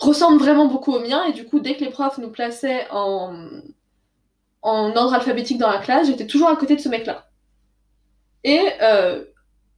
ressemble 0.00 0.38
vraiment 0.40 0.66
beaucoup 0.66 0.92
au 0.92 1.00
mien, 1.00 1.24
et 1.24 1.32
du 1.32 1.46
coup, 1.46 1.60
dès 1.60 1.76
que 1.76 1.84
les 1.84 1.90
profs 1.90 2.18
nous 2.18 2.30
plaçaient 2.30 2.88
en, 2.90 3.34
en 4.62 4.96
ordre 4.96 5.14
alphabétique 5.14 5.58
dans 5.58 5.70
la 5.70 5.78
classe, 5.78 6.06
j'étais 6.08 6.26
toujours 6.26 6.48
à 6.48 6.56
côté 6.56 6.76
de 6.76 6.80
ce 6.80 6.88
mec-là. 6.88 7.28
Et 8.44 8.60
euh, 8.82 9.24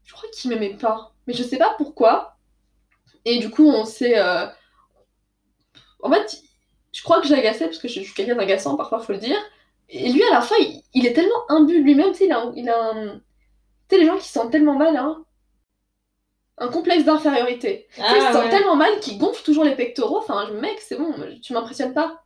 je 0.04 0.12
crois 0.12 0.28
qu'il 0.30 0.50
m'aimait 0.50 0.76
pas, 0.76 1.12
mais 1.26 1.34
je 1.34 1.42
sais 1.42 1.58
pas 1.58 1.74
pourquoi. 1.78 2.36
Et 3.24 3.38
du 3.38 3.50
coup, 3.50 3.66
on 3.68 3.84
s'est... 3.84 4.18
euh, 4.18 4.46
En 6.02 6.10
fait, 6.10 6.42
je 6.92 7.02
crois 7.02 7.20
que 7.20 7.26
j'ai 7.26 7.34
agacé, 7.34 7.64
parce 7.66 7.78
que 7.78 7.88
je 7.88 8.00
suis 8.00 8.14
quelqu'un 8.14 8.36
d'agaçant, 8.36 8.76
parfois, 8.76 9.00
faut 9.00 9.12
le 9.12 9.18
dire. 9.18 9.38
Et 9.88 10.10
lui, 10.12 10.22
à 10.24 10.30
la 10.30 10.40
fin, 10.40 10.56
il, 10.94 11.06
est 11.06 11.12
tellement 11.12 11.50
imbu 11.50 11.82
lui-même, 11.82 12.12
tu 12.12 12.18
sais, 12.18 12.26
il 12.26 12.32
a, 12.32 12.50
il 12.56 12.68
a 12.68 12.90
un... 12.92 13.20
Tu 13.88 13.96
sais, 13.96 13.98
les 13.98 14.06
gens 14.06 14.16
qui 14.16 14.26
se 14.26 14.32
sentent 14.32 14.52
tellement 14.52 14.74
mal, 14.76 14.96
hein. 14.96 15.24
Un 16.62 16.68
complexe 16.68 17.04
d'infériorité. 17.04 17.86
Tu 17.94 18.00
sais, 18.00 18.06
ils 18.16 18.20
se 18.20 18.26
Ah, 18.26 18.32
sentent 18.32 18.44
ouais. 18.44 18.50
tellement 18.50 18.76
mal 18.76 19.00
qu'ils 19.00 19.18
gonflent 19.18 19.42
toujours 19.44 19.64
les 19.64 19.74
pectoraux. 19.74 20.18
Enfin, 20.18 20.50
mec, 20.52 20.78
c'est 20.80 20.96
bon, 20.96 21.12
tu 21.42 21.52
m'impressionnes 21.52 21.94
pas. 21.94 22.22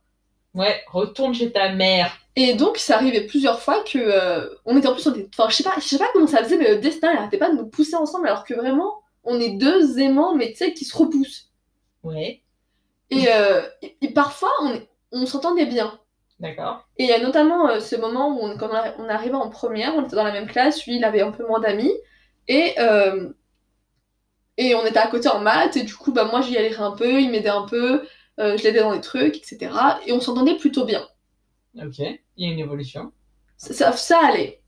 Ouais, 0.53 0.81
retourne 0.91 1.33
chez 1.33 1.51
ta 1.51 1.69
mère. 1.73 2.11
Et 2.35 2.53
donc, 2.53 2.77
ça 2.77 2.95
arrivait 2.95 3.25
plusieurs 3.25 3.59
fois 3.59 3.83
que... 3.83 3.97
euh, 3.97 4.47
on 4.65 4.77
était 4.77 4.87
en 4.87 4.93
plus... 4.93 5.07
On 5.07 5.13
était... 5.13 5.27
Enfin, 5.37 5.49
je 5.49 5.55
sais 5.55 5.63
pas, 5.63 5.73
je 5.77 5.83
sais 5.87 5.97
pas 5.97 6.07
comment 6.13 6.27
ça 6.27 6.43
faisait, 6.43 6.57
mais 6.57 6.69
le 6.75 6.79
destin, 6.79 7.11
il 7.13 7.17
arrêtait 7.17 7.37
pas 7.37 7.49
de 7.49 7.55
nous 7.57 7.67
pousser 7.67 7.95
ensemble, 7.95 8.27
alors 8.27 8.43
que 8.43 8.53
vraiment, 8.53 9.01
on 9.23 9.39
est 9.39 9.57
deux 9.57 9.99
aimants, 9.99 10.35
mais 10.35 10.49
tu 10.51 10.57
sais, 10.57 10.73
qui 10.73 10.85
se 10.85 10.95
repoussent. 10.97 11.49
Ouais, 12.03 12.41
Et, 13.09 13.25
euh, 13.29 13.61
et- 13.81 13.97
et 14.01 14.09
parfois, 14.13 14.51
on, 14.61 14.79
on 15.11 15.25
s'entendait 15.25 15.65
bien. 15.65 15.99
d'accord. 16.39 16.85
Et 16.97 17.03
il 17.05 17.09
y 17.09 17.13
a 17.13 17.19
notamment 17.19 17.69
euh, 17.69 17.79
ce 17.79 17.95
moment 17.95 18.29
où, 18.29 18.45
on, 18.45 18.57
quand 18.57 18.69
on 18.69 18.73
arri- 18.75 18.93
on 18.99 19.09
arrivait 19.09 19.35
en 19.35 19.49
première, 19.49 19.95
on 19.95 20.03
était 20.05 20.15
dans 20.15 20.23
la 20.23 20.31
même 20.31 20.47
classe, 20.47 20.85
lui, 20.85 20.97
il 20.97 21.03
avait 21.03 21.21
un 21.21 21.31
peu 21.31 21.45
moins 21.47 21.59
d'amis, 21.59 21.93
et, 22.47 22.75
euh, 22.79 23.29
et 24.57 24.75
on 24.75 24.85
était 24.85 24.99
à 24.99 25.07
côté 25.07 25.29
en 25.29 25.39
maths, 25.39 25.77
et 25.77 25.83
du 25.83 25.95
coup, 25.95 26.11
bah, 26.13 26.25
moi, 26.25 26.41
j'y 26.41 26.57
allais 26.57 26.75
un 26.77 26.91
peu, 26.91 27.21
il 27.21 27.29
m'aidait 27.31 27.49
un 27.49 27.63
peu, 27.63 28.03
euh, 28.39 28.57
je 28.57 28.63
l'aidais 28.63 28.79
dans 28.81 28.93
des 28.93 29.01
trucs, 29.01 29.37
etc. 29.37 29.99
Et 30.05 30.11
on 30.13 30.19
s'entendait 30.21 30.55
plutôt 30.57 30.85
bien. 30.85 31.07
Ok, 31.75 31.99
il 31.99 32.19
y 32.37 32.45
a 32.45 32.51
une 32.51 32.59
évolution. 32.59 33.11
Ça, 33.57 33.73
ça, 33.73 33.91
ça 33.93 34.19
allait. 34.25 34.61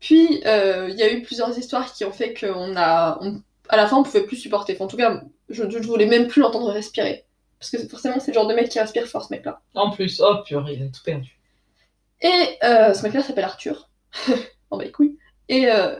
Puis, 0.00 0.42
euh, 0.46 0.88
il 0.90 0.96
y 0.96 1.02
a 1.02 1.12
eu 1.12 1.22
plusieurs 1.22 1.56
histoires 1.58 1.92
qui 1.92 2.04
ont 2.04 2.12
fait 2.12 2.34
qu'on 2.34 2.76
a... 2.76 3.18
on- 3.22 3.42
à 3.68 3.76
la 3.76 3.88
fin, 3.88 3.96
on 3.98 4.04
pouvait 4.04 4.24
plus 4.26 4.36
supporter. 4.36 4.74
Enfin, 4.74 4.84
en 4.84 4.88
tout 4.88 4.96
cas, 4.98 5.22
je 5.48 5.64
ne 5.64 5.78
voulais 5.86 6.06
même 6.06 6.28
plus 6.28 6.42
l'entendre 6.42 6.70
respirer. 6.70 7.26
Parce 7.58 7.70
que 7.70 7.78
forcément, 7.88 8.20
c'est 8.20 8.32
le 8.32 8.34
genre 8.34 8.46
de 8.46 8.54
mec 8.54 8.68
qui 8.68 8.78
respire 8.80 9.06
fort, 9.06 9.24
ce 9.24 9.32
mec-là. 9.32 9.60
En 9.74 9.90
plus, 9.90 10.20
oh 10.20 10.36
purée, 10.46 10.74
il 10.74 10.82
a 10.84 10.86
tout 10.88 11.02
perdu. 11.04 11.38
Et 12.22 12.58
euh, 12.64 12.94
ce 12.94 13.02
mec-là 13.02 13.22
s'appelle 13.22 13.44
Arthur. 13.44 13.88
oh 14.70 14.76
bah 14.78 14.84
les 14.84 14.92
couilles. 14.92 15.18
Et, 15.48 15.70
euh, 15.70 15.96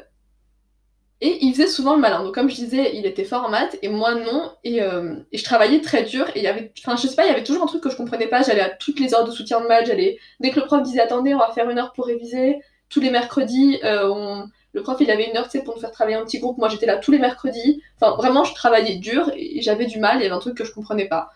et 1.23 1.39
il 1.45 1.53
faisait 1.55 1.67
souvent 1.67 1.95
le 1.95 2.01
malin. 2.01 2.23
Donc 2.23 2.35
comme 2.35 2.51
je 2.51 2.57
disais, 2.57 2.95
il 2.95 3.07
était 3.07 3.25
fort 3.25 3.45
en 3.45 3.49
maths 3.49 3.79
et 3.81 3.89
moi 3.89 4.15
non. 4.15 4.53
Et, 4.65 4.83
euh, 4.83 5.17
et 5.33 5.39
je 5.39 5.45
travaillais 5.45 5.81
très 5.81 6.03
dur. 6.03 6.29
Et 6.35 6.41
il 6.41 6.43
y 6.43 6.47
avait, 6.47 6.73
enfin 6.79 6.97
je 6.97 7.07
sais 7.07 7.17
pas, 7.17 7.25
il 7.25 7.29
y 7.29 7.33
avait 7.33 7.45
toujours 7.45 7.63
un 7.63 7.67
truc 7.67 7.83
que 7.83 7.91
je 7.91 7.97
comprenais 7.97 8.27
pas. 8.27 8.43
J'allais 8.43 8.61
à 8.61 8.69
toutes 8.69 9.01
les 9.01 9.15
heures 9.15 9.25
de 9.25 9.31
soutien 9.31 9.61
de 9.63 9.67
maths. 9.67 9.87
J'allais 9.87 10.19
dès 10.41 10.51
que 10.51 10.61
le 10.61 10.67
prof 10.67 10.83
disait 10.83 11.01
attendez, 11.01 11.35
on 11.35 11.39
va 11.39 11.51
faire 11.53 11.71
une 11.71 11.79
heure 11.79 11.93
pour 11.95 12.07
réviser. 12.07 12.61
Tous 12.91 13.01
les 13.01 13.11
mercredis, 13.11 13.81
euh, 13.83 14.43
le 14.73 14.83
prof 14.83 14.97
il 15.01 15.11
avait 15.11 15.31
une 15.31 15.37
heure 15.37 15.49
pour 15.65 15.75
nous 15.75 15.81
faire 15.81 15.91
travailler 15.91 16.19
en 16.19 16.25
petit 16.25 16.39
groupe. 16.39 16.59
Moi 16.59 16.69
j'étais 16.69 16.87
là 16.87 16.97
tous 16.99 17.13
les 17.13 17.19
mercredis. 17.19 17.83
Enfin 17.99 18.15
vraiment, 18.17 18.45
je 18.45 18.55
travaillais 18.55 18.97
dur 18.97 19.31
et 19.35 19.63
j'avais 19.63 19.87
du 19.87 19.99
mal. 19.99 20.19
Il 20.19 20.23
y 20.23 20.27
avait 20.27 20.35
un 20.35 20.39
truc 20.39 20.57
que 20.57 20.65
je 20.65 20.73
comprenais 20.73 21.09
pas. 21.09 21.31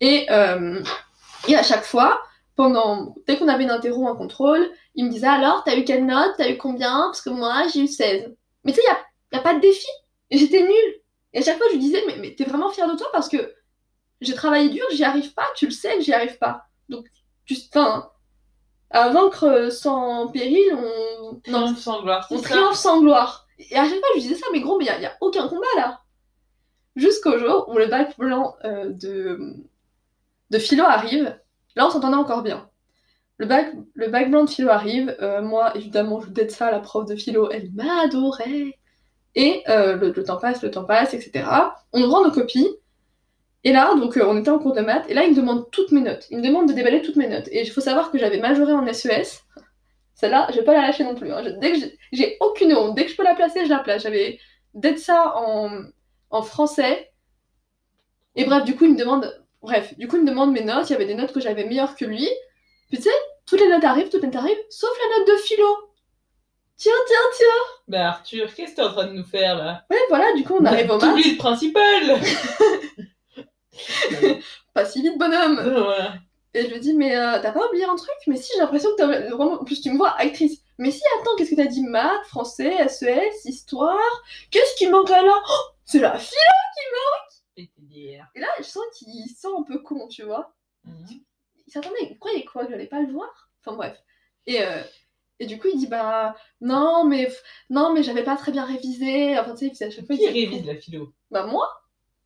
Et, 0.00 0.26
euh, 0.30 0.82
et 1.48 1.56
à 1.56 1.62
chaque 1.62 1.84
fois, 1.84 2.20
pendant 2.56 3.14
dès 3.26 3.38
qu'on 3.38 3.48
avait 3.48 3.64
une 3.64 3.70
interro, 3.70 4.06
un 4.06 4.16
contrôle, 4.16 4.68
il 4.94 5.06
me 5.06 5.10
disait 5.10 5.26
alors, 5.28 5.64
t'as 5.64 5.76
eu 5.76 5.84
quelle 5.84 6.04
note? 6.04 6.34
T'as 6.36 6.50
eu 6.50 6.58
combien 6.58 7.06
Parce 7.06 7.22
que 7.22 7.30
moi, 7.30 7.62
j'ai 7.72 7.80
eu 7.80 7.86
16. 7.88 8.34
Mais 8.64 8.72
tu 8.72 8.80
sais, 8.80 8.82
il 8.86 9.13
n'y 9.34 9.40
a, 9.40 9.42
pas 9.42 9.54
de 9.54 9.60
défi. 9.60 9.86
Et 10.30 10.38
j'étais 10.38 10.62
nulle. 10.62 10.94
Et 11.32 11.38
à 11.38 11.42
chaque 11.42 11.58
fois, 11.58 11.66
je 11.68 11.74
lui 11.74 11.80
disais, 11.80 12.02
mais, 12.06 12.16
mais 12.18 12.34
t'es 12.34 12.44
vraiment 12.44 12.70
fière 12.70 12.90
de 12.90 12.96
toi 12.96 13.08
parce 13.12 13.28
que 13.28 13.54
j'ai 14.20 14.34
travaillé 14.34 14.68
dur, 14.70 14.84
j'y 14.92 15.04
arrive 15.04 15.34
pas, 15.34 15.46
tu 15.56 15.66
le 15.66 15.72
sais 15.72 15.96
que 15.96 16.02
j'y 16.02 16.12
arrive 16.12 16.38
pas. 16.38 16.64
Donc, 16.88 17.06
tu, 17.44 17.56
enfin, 17.68 18.10
à 18.90 19.10
vaincre 19.10 19.44
euh, 19.44 19.70
sans 19.70 20.28
péril, 20.28 20.72
on, 20.72 21.40
non, 21.50 21.60
Non, 21.60 21.76
sans 21.76 22.02
gloire, 22.02 22.26
on 22.30 22.40
triomphe 22.40 22.76
sans 22.76 23.00
gloire. 23.00 23.46
Et 23.58 23.76
à 23.76 23.84
chaque 23.84 23.98
fois, 23.98 24.08
je 24.14 24.20
lui 24.20 24.22
disais 24.22 24.34
ça, 24.36 24.46
mais 24.52 24.60
gros, 24.60 24.78
mais 24.78 24.86
il 24.86 24.98
n'y 25.00 25.06
a, 25.06 25.16
aucun 25.20 25.48
combat 25.48 25.66
là. 25.76 26.00
Jusqu'au 26.96 27.38
jour 27.38 27.68
où 27.68 27.76
le 27.76 27.86
bac 27.86 28.16
blanc 28.18 28.54
euh, 28.64 28.90
de, 28.90 29.56
de 30.50 30.58
philo 30.58 30.84
arrive. 30.84 31.36
Là, 31.74 31.86
on 31.86 31.90
s'entendait 31.90 32.16
encore 32.16 32.42
bien. 32.42 32.70
Le 33.38 33.46
bac, 33.46 33.74
le 33.94 34.08
bac 34.08 34.30
blanc 34.30 34.44
de 34.44 34.50
philo 34.50 34.70
arrive. 34.70 35.16
euh, 35.20 35.42
moi, 35.42 35.76
évidemment, 35.76 36.20
je 36.20 36.30
dette 36.30 36.52
ça 36.52 36.70
la 36.70 36.78
prof 36.78 37.04
de 37.04 37.16
philo. 37.16 37.50
Elle 37.50 37.72
m'adorait. 37.72 38.78
Et 39.34 39.62
euh, 39.68 39.96
le, 39.96 40.12
temps 40.24 40.36
passe, 40.36 40.62
le 40.62 40.70
temps 40.70 40.84
passe, 40.84 41.12
etc. 41.14 41.44
On 41.92 42.00
nous 42.00 42.10
rend 42.10 42.22
nos 42.24 42.30
copies. 42.30 42.68
Et 43.64 43.72
là, 43.72 43.94
donc, 43.94 44.16
euh, 44.16 44.24
on 44.26 44.36
était 44.38 44.50
en 44.50 44.58
cours 44.58 44.74
de 44.74 44.80
maths. 44.82 45.06
Et 45.08 45.14
là, 45.14 45.24
il 45.24 45.30
me 45.30 45.36
demande 45.36 45.70
toutes 45.70 45.90
mes 45.90 46.00
notes. 46.02 46.26
Il 46.30 46.38
me 46.38 46.42
demande 46.42 46.68
de 46.68 46.72
déballer 46.74 47.02
toutes 47.02 47.16
mes 47.16 47.28
notes. 47.28 47.48
Et 47.50 47.62
il 47.62 47.70
faut 47.70 47.80
savoir 47.80 48.10
que 48.10 48.18
j'avais 48.18 48.38
majoré 48.38 48.72
en 48.72 48.86
SES. 48.92 49.42
Celle-là, 50.14 50.48
je 50.52 50.58
vais 50.58 50.64
pas 50.64 50.74
la 50.74 50.82
lâcher 50.82 51.02
non 51.04 51.14
plus. 51.14 51.32
hein. 51.32 51.42
Je- 51.44 51.50
dès 51.50 51.72
que 51.72 51.78
j'ai- 52.12 52.36
aucune 52.40 52.74
honte, 52.74 52.94
dès 52.94 53.04
que 53.06 53.10
je 53.10 53.16
peux 53.16 53.24
la 53.24 53.34
placer, 53.34 53.64
je 53.64 53.70
la 53.70 53.78
place. 53.80 54.02
J'avais 54.02 54.38
d'être 54.74 54.98
ça 54.98 55.34
en, 55.36 55.82
en 56.30 56.42
français. 56.42 57.10
Et 58.36 58.44
bref, 58.44 58.64
du 58.64 58.76
coup, 58.76 58.84
il 58.84 58.92
me 58.92 58.98
demande. 58.98 59.32
Bref, 59.62 59.96
du 59.98 60.08
coup, 60.08 60.16
il 60.16 60.22
me 60.22 60.28
demande 60.28 60.52
mes 60.52 60.62
notes. 60.62 60.90
Il 60.90 60.92
y 60.92 60.96
avait 60.96 61.06
des 61.06 61.14
notes 61.14 61.32
que 61.32 61.40
j'avais 61.40 61.64
meilleures 61.64 61.96
que 61.96 62.04
lui. 62.04 62.28
Puis 62.90 63.02
toutes 63.46 63.60
les 63.60 63.68
notes 63.68 63.84
arrivent, 63.84 64.08
toutes 64.10 64.22
les 64.22 64.28
notes 64.28 64.36
arrivent, 64.36 64.56
sauf 64.70 64.90
la 65.10 65.18
note 65.18 65.28
de 65.28 65.36
philo. 65.42 65.66
Tiens, 66.84 66.92
tiens, 67.06 67.16
tiens. 67.34 67.46
Bah 67.88 68.08
Arthur, 68.08 68.54
qu'est-ce 68.54 68.72
que 68.72 68.76
t'es 68.76 68.82
en 68.82 68.92
train 68.92 69.06
de 69.06 69.12
nous 69.14 69.24
faire 69.24 69.56
là? 69.56 69.86
Ouais, 69.88 69.96
voilà, 70.10 70.34
du 70.34 70.44
coup, 70.44 70.58
on 70.60 70.64
arrive 70.66 70.90
au 70.90 70.98
maths. 70.98 71.08
T'oublies 71.08 71.30
le 71.30 71.38
principal 71.38 72.20
Pas 74.74 74.84
si 74.84 75.00
vite, 75.00 75.16
bonhomme. 75.16 75.62
Voilà. 75.62 76.16
Et 76.52 76.66
je 76.66 76.74
lui 76.74 76.80
dis, 76.80 76.92
mais 76.92 77.16
euh, 77.16 77.40
t'as 77.40 77.52
pas 77.52 77.66
oublié 77.66 77.86
un 77.86 77.96
truc? 77.96 78.14
Mais 78.26 78.36
si, 78.36 78.52
j'ai 78.52 78.60
l'impression 78.60 78.90
que 78.90 78.96
t'as 78.96 79.06
vraiment. 79.06 79.62
En 79.62 79.64
plus, 79.64 79.80
tu 79.80 79.90
me 79.92 79.96
vois 79.96 80.10
actrice. 80.20 80.60
Mais 80.76 80.90
si, 80.90 81.00
attends, 81.18 81.34
qu'est-ce 81.38 81.52
que 81.52 81.56
t'as 81.56 81.64
dit? 81.64 81.84
Maths, 81.84 82.26
français, 82.26 82.86
SES, 82.86 83.46
histoire? 83.46 84.22
Qu'est-ce 84.50 84.76
qui 84.76 84.86
manque 84.86 85.08
là 85.08 85.22
Oh, 85.24 85.62
C'est 85.86 86.00
la 86.00 86.18
fille 86.18 86.36
PTDR. 87.56 88.26
Et 88.34 88.40
là, 88.40 88.48
je 88.58 88.64
sens 88.64 88.84
qu'il 88.98 89.26
sent 89.30 89.48
un 89.58 89.62
peu 89.62 89.78
con, 89.78 90.06
tu 90.08 90.24
vois. 90.24 90.52
Mhm. 90.84 91.06
Il 91.66 91.72
s'attendait, 91.72 92.10
il 92.10 92.18
croyait 92.18 92.44
quoi? 92.44 92.66
Que 92.66 92.72
j'allais 92.72 92.88
pas 92.88 93.00
le 93.00 93.10
voir? 93.10 93.48
Enfin 93.64 93.74
bref. 93.74 93.96
Et, 94.46 94.60
euh, 94.60 94.82
et 95.40 95.46
du 95.46 95.58
coup, 95.58 95.68
il 95.72 95.78
dit, 95.78 95.86
bah 95.88 96.34
non, 96.60 97.04
mais 97.04 97.28
non, 97.70 97.92
mais 97.92 98.02
j'avais 98.02 98.24
pas 98.24 98.36
très 98.36 98.52
bien 98.52 98.64
révisé. 98.64 99.38
Enfin, 99.38 99.52
tu 99.52 99.58
sais, 99.58 99.66
il 99.66 99.70
faisait 99.70 99.84
à 99.86 99.90
chaque 99.90 100.06
fois. 100.06 100.16
Qui 100.16 100.28
révise 100.28 100.64
la 100.66 100.76
philo? 100.76 101.12
Bah 101.30 101.46
moi 101.46 101.68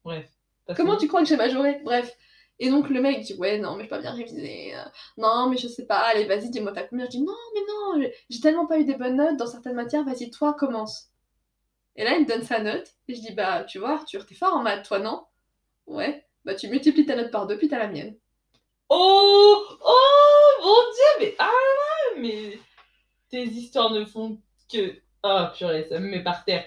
Bref. 0.05 0.29
Comment 0.77 0.97
tu 0.97 1.09
crois 1.09 1.23
que 1.23 1.29
j'ai 1.29 1.37
majoré? 1.37 1.81
Bref. 1.85 2.15
Et 2.61 2.71
donc 2.71 2.89
le 2.91 3.01
mec 3.01 3.21
dit 3.21 3.35
ouais 3.35 3.59
non 3.59 3.77
mais 3.77 3.85
j'ai 3.85 3.89
pas 3.89 4.01
bien 4.01 4.11
révisé, 4.11 4.75
euh, 4.75 4.83
non 5.17 5.49
mais 5.49 5.57
je 5.57 5.69
sais 5.69 5.87
pas, 5.87 5.99
allez 5.99 6.25
vas-y 6.25 6.51
dis-moi 6.51 6.73
t'as 6.73 6.83
combien 6.83 7.05
Je 7.05 7.11
dis 7.11 7.23
non 7.23 7.33
mais 7.55 7.61
non, 7.69 8.11
j'ai- 8.29 8.41
tellement 8.41 8.67
pas 8.67 8.81
eu 8.81 8.85
des 8.85 8.97
bonnes 8.97 9.15
notes 9.17 9.37
dans 9.37 9.47
certaines 9.47 9.77
matières, 9.77 10.05
vas-y 10.05 10.29
toi 10.31 10.55
commence. 10.55 11.11
Et 11.95 12.03
là 12.03 12.17
il 12.17 12.23
me 12.23 12.27
donne 12.27 12.43
sa 12.43 12.59
note 12.61 12.89
et 13.07 13.15
je 13.15 13.21
dis 13.21 13.33
bah 13.33 13.63
tu 13.63 13.79
vois 13.79 13.91
Arthur 13.93 14.27
t'es 14.27 14.35
fort 14.35 14.55
en 14.57 14.63
maths 14.65 14.85
toi 14.85 14.99
non? 14.99 15.25
Ouais, 15.87 16.27
bah 16.45 16.57
tu 16.57 16.67
multiplies 16.69 17.07
ta 17.07 17.15
note 17.15 17.31
par 17.31 17.47
deux 17.47 17.57
puis 17.59 17.69
t'as 17.69 17.79
la 17.79 17.87
mienne. 17.87 18.17
Oh 18.89 19.65
Oh 19.81 20.51
mon 20.65 20.73
dieu, 20.95 21.27
mais 21.29 21.37
ah 21.39 21.47
là, 21.47 22.21
mais 22.21 22.59
tes 23.31 23.45
histoires 23.45 23.91
ne 23.91 24.05
font 24.05 24.41
que. 24.73 24.95
Ah 25.23 25.53
purée, 25.57 25.87
ça 25.89 25.99
me 25.99 26.09
met 26.09 26.23
par 26.23 26.45
terre. 26.45 26.65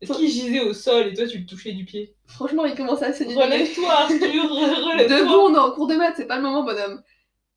Est-ce 0.00 0.12
qu'il 0.12 0.28
gisait 0.28 0.60
au 0.60 0.74
sol 0.74 1.06
et 1.06 1.14
toi 1.14 1.26
tu 1.26 1.38
le 1.38 1.46
touchais 1.46 1.72
du 1.72 1.84
pied 1.84 2.14
Franchement, 2.26 2.64
il 2.66 2.74
commençait 2.74 3.06
à 3.06 3.12
saigner. 3.12 3.34
Relève-toi, 3.34 3.90
Arthur, 3.90 4.18
relève-toi. 4.50 5.18
Debout, 5.18 5.32
on 5.32 5.54
est 5.54 5.58
en 5.58 5.70
cours 5.72 5.86
de 5.86 5.94
maths, 5.94 6.14
c'est 6.16 6.26
pas 6.26 6.36
le 6.36 6.42
moment, 6.42 6.62
bonhomme. 6.62 7.02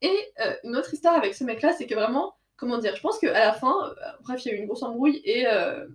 Et 0.02 0.16
euh, 0.40 0.54
une 0.64 0.76
autre 0.78 0.94
histoire 0.94 1.16
avec 1.16 1.34
ce 1.34 1.44
mec-là, 1.44 1.74
c'est 1.74 1.88
que 1.88 1.96
vraiment, 1.96 2.36
comment 2.56 2.78
dire, 2.78 2.96
je 2.96 3.02
pense 3.02 3.20
qu'à 3.20 3.34
la 3.34 3.54
fin, 3.54 3.76
euh, 3.84 4.12
bref, 4.22 4.46
il 4.46 4.50
y 4.50 4.52
a 4.52 4.56
eu 4.56 4.60
une 4.60 4.68
grosse 4.68 4.84
embrouille 4.84 5.22
et 5.26 5.48
euh, 5.48 5.88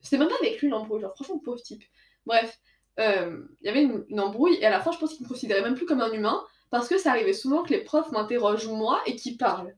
c'était 0.00 0.18
même 0.18 0.28
pas 0.28 0.36
avec 0.40 0.60
lui 0.60 0.68
l'embrouille, 0.68 1.00
genre 1.00 1.14
franchement, 1.14 1.38
pauvre 1.38 1.62
type. 1.62 1.82
Bref, 2.26 2.58
euh, 2.98 3.46
il 3.60 3.66
y 3.66 3.70
avait 3.70 3.82
une, 3.82 4.04
une 4.08 4.20
embrouille 4.20 4.56
et 4.56 4.66
à 4.66 4.70
la 4.70 4.80
fin, 4.80 4.92
je 4.92 4.98
pense 4.98 5.14
qu'il 5.14 5.24
me 5.24 5.28
considérait 5.28 5.62
même 5.62 5.74
plus 5.74 5.86
comme 5.86 6.00
un 6.00 6.12
humain 6.12 6.42
parce 6.70 6.88
que 6.88 6.98
ça 6.98 7.10
arrivait 7.10 7.32
souvent 7.32 7.62
que 7.62 7.70
les 7.70 7.82
profs 7.82 8.10
m'interrogent 8.12 8.68
moi 8.68 9.00
et 9.06 9.16
qu'ils 9.16 9.36
parlent. 9.36 9.74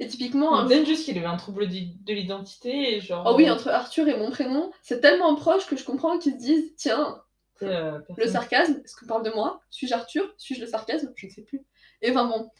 Et 0.00 0.06
typiquement, 0.06 0.58
un 0.58 0.66
Peut-être 0.66 0.86
juste 0.86 1.04
qu'il 1.04 1.16
avait 1.18 1.26
un 1.26 1.36
trouble 1.36 1.68
de 1.68 2.12
l'identité 2.12 2.96
et 2.96 3.00
genre. 3.00 3.22
Oh 3.28 3.34
oui, 3.36 3.46
euh, 3.46 3.52
entre 3.52 3.68
Arthur 3.68 4.08
et 4.08 4.16
mon 4.16 4.30
prénom, 4.30 4.72
c'est 4.80 5.00
tellement 5.00 5.34
proche 5.34 5.66
que 5.66 5.76
je 5.76 5.84
comprends 5.84 6.18
qu'ils 6.18 6.32
se 6.32 6.38
disent 6.38 6.74
tiens, 6.76 7.22
euh, 7.62 8.00
le 8.16 8.26
sarcasme, 8.26 8.80
est-ce 8.82 8.96
qu'on 8.96 9.06
parle 9.06 9.24
de 9.24 9.30
moi? 9.30 9.60
Suis-je 9.68 9.92
Arthur? 9.92 10.24
Suis-je 10.38 10.62
le 10.62 10.66
sarcasme? 10.66 11.12
Je 11.16 11.26
ne 11.26 11.30
sais 11.30 11.42
plus. 11.42 11.66
Et 12.00 12.10
enfin 12.10 12.24
bon. 12.24 12.50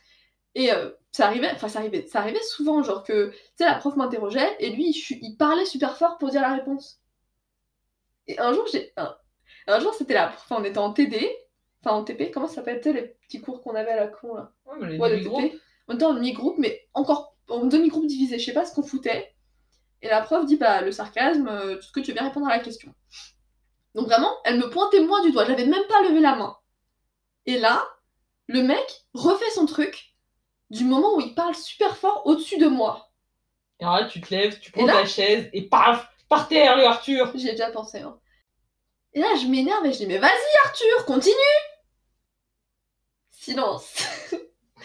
Et 0.55 0.71
euh, 0.71 0.91
ça 1.13 1.27
arrivait, 1.27 1.51
enfin 1.51 1.69
ça 1.69 1.79
arrivait, 1.79 2.07
ça 2.07 2.21
arrivait 2.21 2.43
souvent, 2.43 2.83
genre 2.83 3.05
que, 3.05 3.31
tu 3.31 3.37
sais, 3.57 3.65
la 3.65 3.77
prof 3.77 3.97
m'interrogeait 3.97 4.57
et 4.59 4.69
lui, 4.69 4.91
il, 4.91 5.37
parlait 5.39 5.65
super 5.65 5.97
fort 5.97 6.19
pour 6.19 6.29
dire 6.29 6.43
la 6.43 6.53
réponse. 6.53 7.01
Et 8.27 8.39
un 8.39 8.53
jour, 8.53 8.67
j'ai. 8.71 8.93
Un, 8.99 9.17
un 9.67 9.81
jour, 9.81 9.95
c'était 9.95 10.13
la. 10.15 10.29
Enfin, 10.29 10.57
on 10.59 10.65
était 10.65 10.77
en 10.77 10.93
TD, 10.93 11.27
enfin 11.83 11.97
en 11.97 12.05
TP, 12.05 12.31
comment 12.31 12.49
ça 12.49 12.57
s'appelle, 12.57 12.83
les 12.85 13.17
petits 13.27 13.41
cours 13.41 13.63
qu'on 13.63 13.75
avait 13.75 13.93
à 13.93 13.97
la 13.97 14.09
con 14.09 14.35
là? 14.35 14.53
Ouais, 14.67 14.77
mais 14.79 14.89
les 14.89 14.99
Ouais, 14.99 15.11
demi-groupes. 15.13 15.53
TP. 15.53 15.61
On 15.91 15.95
était 15.97 16.05
en 16.05 16.15
demi-groupe, 16.15 16.57
mais 16.59 16.87
encore 16.95 17.35
en 17.49 17.67
demi-groupe 17.67 18.07
divisé, 18.07 18.39
je 18.39 18.45
sais 18.45 18.53
pas 18.53 18.65
ce 18.65 18.73
qu'on 18.73 18.85
foutait. 18.85 19.35
Et 20.03 20.09
la 20.09 20.23
prof 20.23 20.47
dit, 20.47 20.57
bah, 20.57 20.83
le 20.83 20.93
sarcasme, 20.93 21.49
euh, 21.49 21.77
tout 21.77 21.83
ce 21.83 21.91
que 21.91 21.99
tu 21.99 22.13
veux 22.13 22.15
bien 22.15 22.29
répondre 22.29 22.47
à 22.47 22.57
la 22.57 22.61
question. 22.61 22.95
Donc 23.97 24.07
vraiment, 24.07 24.33
elle 24.45 24.59
me 24.59 24.71
pointait 24.71 25.01
moi 25.01 25.21
du 25.23 25.33
doigt, 25.33 25.45
j'avais 25.45 25.67
même 25.67 25.87
pas 25.89 26.01
levé 26.03 26.21
la 26.21 26.37
main. 26.37 26.57
Et 27.45 27.59
là, 27.59 27.85
le 28.47 28.63
mec 28.63 29.05
refait 29.15 29.51
son 29.51 29.67
truc 29.67 30.15
du 30.71 30.85
moment 30.85 31.17
où 31.17 31.21
il 31.21 31.35
parle 31.35 31.57
super 31.57 31.97
fort 31.97 32.25
au-dessus 32.25 32.59
de 32.59 32.69
moi. 32.69 33.11
Et 33.81 33.85
alors 33.85 33.97
là, 33.97 34.05
tu 34.05 34.21
te 34.21 34.33
lèves, 34.33 34.61
tu 34.61 34.71
prends 34.71 34.87
là- 34.87 34.93
ta 34.93 35.07
chaise 35.07 35.51
et 35.53 35.63
paf 35.63 36.09
Par 36.29 36.47
terre, 36.47 36.77
le 36.77 36.85
Arthur 36.85 37.33
J'y 37.35 37.49
ai 37.49 37.53
déjà 37.53 37.73
pensé. 37.73 37.99
Hein. 37.99 38.17
Et 39.13 39.19
là, 39.19 39.35
je 39.35 39.47
m'énerve 39.49 39.85
et 39.87 39.93
je 39.93 39.99
dis, 39.99 40.07
mais 40.07 40.19
vas-y 40.19 40.67
Arthur, 40.67 41.05
continue 41.05 41.35
Silence. 43.31 43.97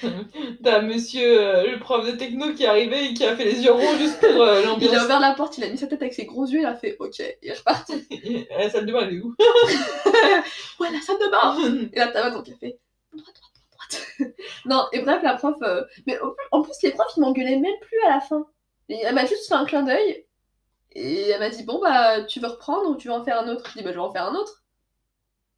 T'as 0.63 0.81
monsieur 0.81 1.39
euh, 1.39 1.71
le 1.71 1.79
prof 1.79 2.05
de 2.05 2.12
techno 2.13 2.53
qui 2.53 2.63
est 2.63 2.67
arrivé 2.67 3.05
et 3.05 3.13
qui 3.13 3.25
a 3.25 3.35
fait 3.35 3.45
les 3.45 3.62
yeux 3.63 3.71
ronds 3.71 3.97
juste 3.97 4.19
pour 4.19 4.41
euh, 4.41 4.62
Il 4.79 4.89
a 4.95 5.00
l'ambiance. 5.00 5.03
ouvert 5.05 5.19
la 5.19 5.33
porte, 5.33 5.57
il 5.57 5.63
a 5.63 5.69
mis 5.69 5.77
sa 5.77 5.88
tête 5.88 6.01
avec 6.01 6.13
ses 6.13 6.25
gros 6.25 6.45
yeux, 6.45 6.59
il 6.59 6.65
a 6.65 6.75
fait, 6.75 6.95
ok, 7.00 7.19
il 7.41 7.50
est 7.50 7.53
reparti. 7.57 8.05
Et 8.12 8.47
La 8.57 8.69
salle 8.69 8.85
de 8.85 8.93
bain, 8.93 9.01
elle 9.07 9.15
est 9.15 9.21
où? 9.21 9.35
Ouais, 10.79 10.91
la 10.91 11.01
salle 11.01 11.17
de 11.17 11.29
bain 11.31 11.89
Et 11.93 12.00
là, 12.00 12.07
t'as 12.07 12.29
donc 12.31 12.47
elle 12.50 12.57
fait 12.57 12.79
droite, 13.13 13.35
droite, 13.35 13.53
droite, 13.71 14.12
droite. 14.19 14.35
non, 14.65 14.85
et 14.93 15.01
bref, 15.01 15.21
la 15.24 15.35
prof. 15.35 15.55
euh, 15.62 15.83
Mais 16.07 16.17
en 16.51 16.62
plus, 16.62 16.74
les 16.83 16.91
profs, 16.91 17.12
ils 17.17 17.21
m'engueulaient 17.21 17.57
même 17.59 17.79
plus 17.81 18.00
à 18.07 18.09
la 18.15 18.19
fin. 18.21 18.45
Et 18.89 19.00
elle 19.03 19.15
m'a 19.15 19.25
juste 19.25 19.47
fait 19.47 19.55
un 19.55 19.65
clin 19.65 19.83
d'œil. 19.83 20.25
Et 20.93 21.29
elle 21.29 21.39
m'a 21.39 21.50
dit 21.50 21.63
Bon, 21.63 21.79
bah, 21.79 22.24
tu 22.24 22.39
veux 22.39 22.47
reprendre 22.47 22.89
ou 22.89 22.95
tu 22.95 23.07
veux 23.07 23.13
en 23.13 23.24
faire 23.24 23.39
un 23.39 23.47
autre? 23.50 23.69
Je 23.71 23.79
dis 23.79 23.83
Bah, 23.83 23.91
je 23.91 23.95
vais 23.95 24.01
en 24.01 24.12
faire 24.12 24.25
un 24.27 24.35
autre. 24.35 24.63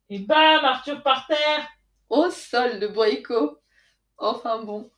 Et 0.10 0.20
bam 0.20 0.64
Arthur 0.64 1.04
par 1.04 1.28
terre 1.28 1.68
Au 2.10 2.30
sol 2.30 2.80
de 2.80 2.88
bois 2.88 3.10
écho. 3.10 3.58
Enfin 4.18 4.64
bon. 4.64 4.90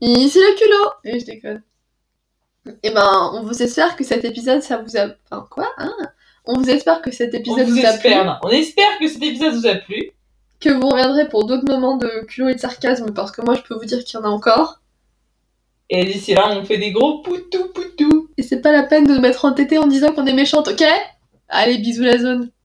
Ici 0.00 0.38
le 0.38 0.56
culot 0.56 0.90
Et 1.04 1.20
je 1.20 1.26
déconne. 1.26 1.62
Et 2.82 2.90
ben, 2.90 3.30
on 3.34 3.42
vous 3.42 3.62
espère 3.62 3.96
que 3.96 4.04
cet 4.04 4.24
épisode, 4.24 4.62
ça 4.62 4.78
vous 4.78 4.96
a. 4.96 5.06
Enfin, 5.30 5.46
quoi 5.50 5.70
hein? 5.78 5.94
On 6.46 6.54
vous 6.58 6.68
espère 6.68 7.00
que 7.02 7.10
cet 7.10 7.34
On 7.34 7.38
épisode 7.38 7.68
vous 7.68 7.76
vous, 7.76 7.86
a 7.86 7.92
plu. 7.94 8.10
non. 8.14 8.36
On 8.42 8.48
espère 8.50 8.98
que 8.98 9.08
cet 9.08 9.22
épisode 9.22 9.54
vous 9.54 9.66
a 9.66 9.76
plu. 9.76 10.10
que 10.60 10.70
vous 10.70 10.88
reviendrez 10.88 11.28
pour 11.28 11.46
d'autres 11.46 11.66
moments 11.66 11.96
de 11.96 12.08
culot 12.26 12.48
et 12.48 12.54
de 12.54 12.60
sarcasme, 12.60 13.12
parce 13.14 13.30
que 13.32 13.42
moi 13.42 13.54
je 13.54 13.62
peux 13.62 13.74
vous 13.74 13.84
dire 13.84 14.02
qu'il 14.04 14.18
y 14.18 14.22
en 14.22 14.24
a 14.26 14.28
encore. 14.30 14.80
Et 15.90 16.04
d'ici 16.04 16.34
là, 16.34 16.48
on 16.50 16.64
fait 16.64 16.78
des 16.78 16.92
gros 16.92 17.20
poutou 17.22 17.68
poutou. 17.74 18.28
Et 18.36 18.42
c'est 18.42 18.60
pas 18.60 18.72
la 18.72 18.82
peine 18.82 19.06
de 19.06 19.14
nous 19.14 19.20
mettre 19.20 19.44
en 19.44 19.52
tété 19.52 19.78
en 19.78 19.86
disant 19.86 20.12
qu'on 20.12 20.26
est 20.26 20.32
méchante, 20.32 20.68
ok? 20.68 20.82
Allez, 21.48 21.78
bisous 21.78 22.02
la 22.02 22.18
zone. 22.18 22.50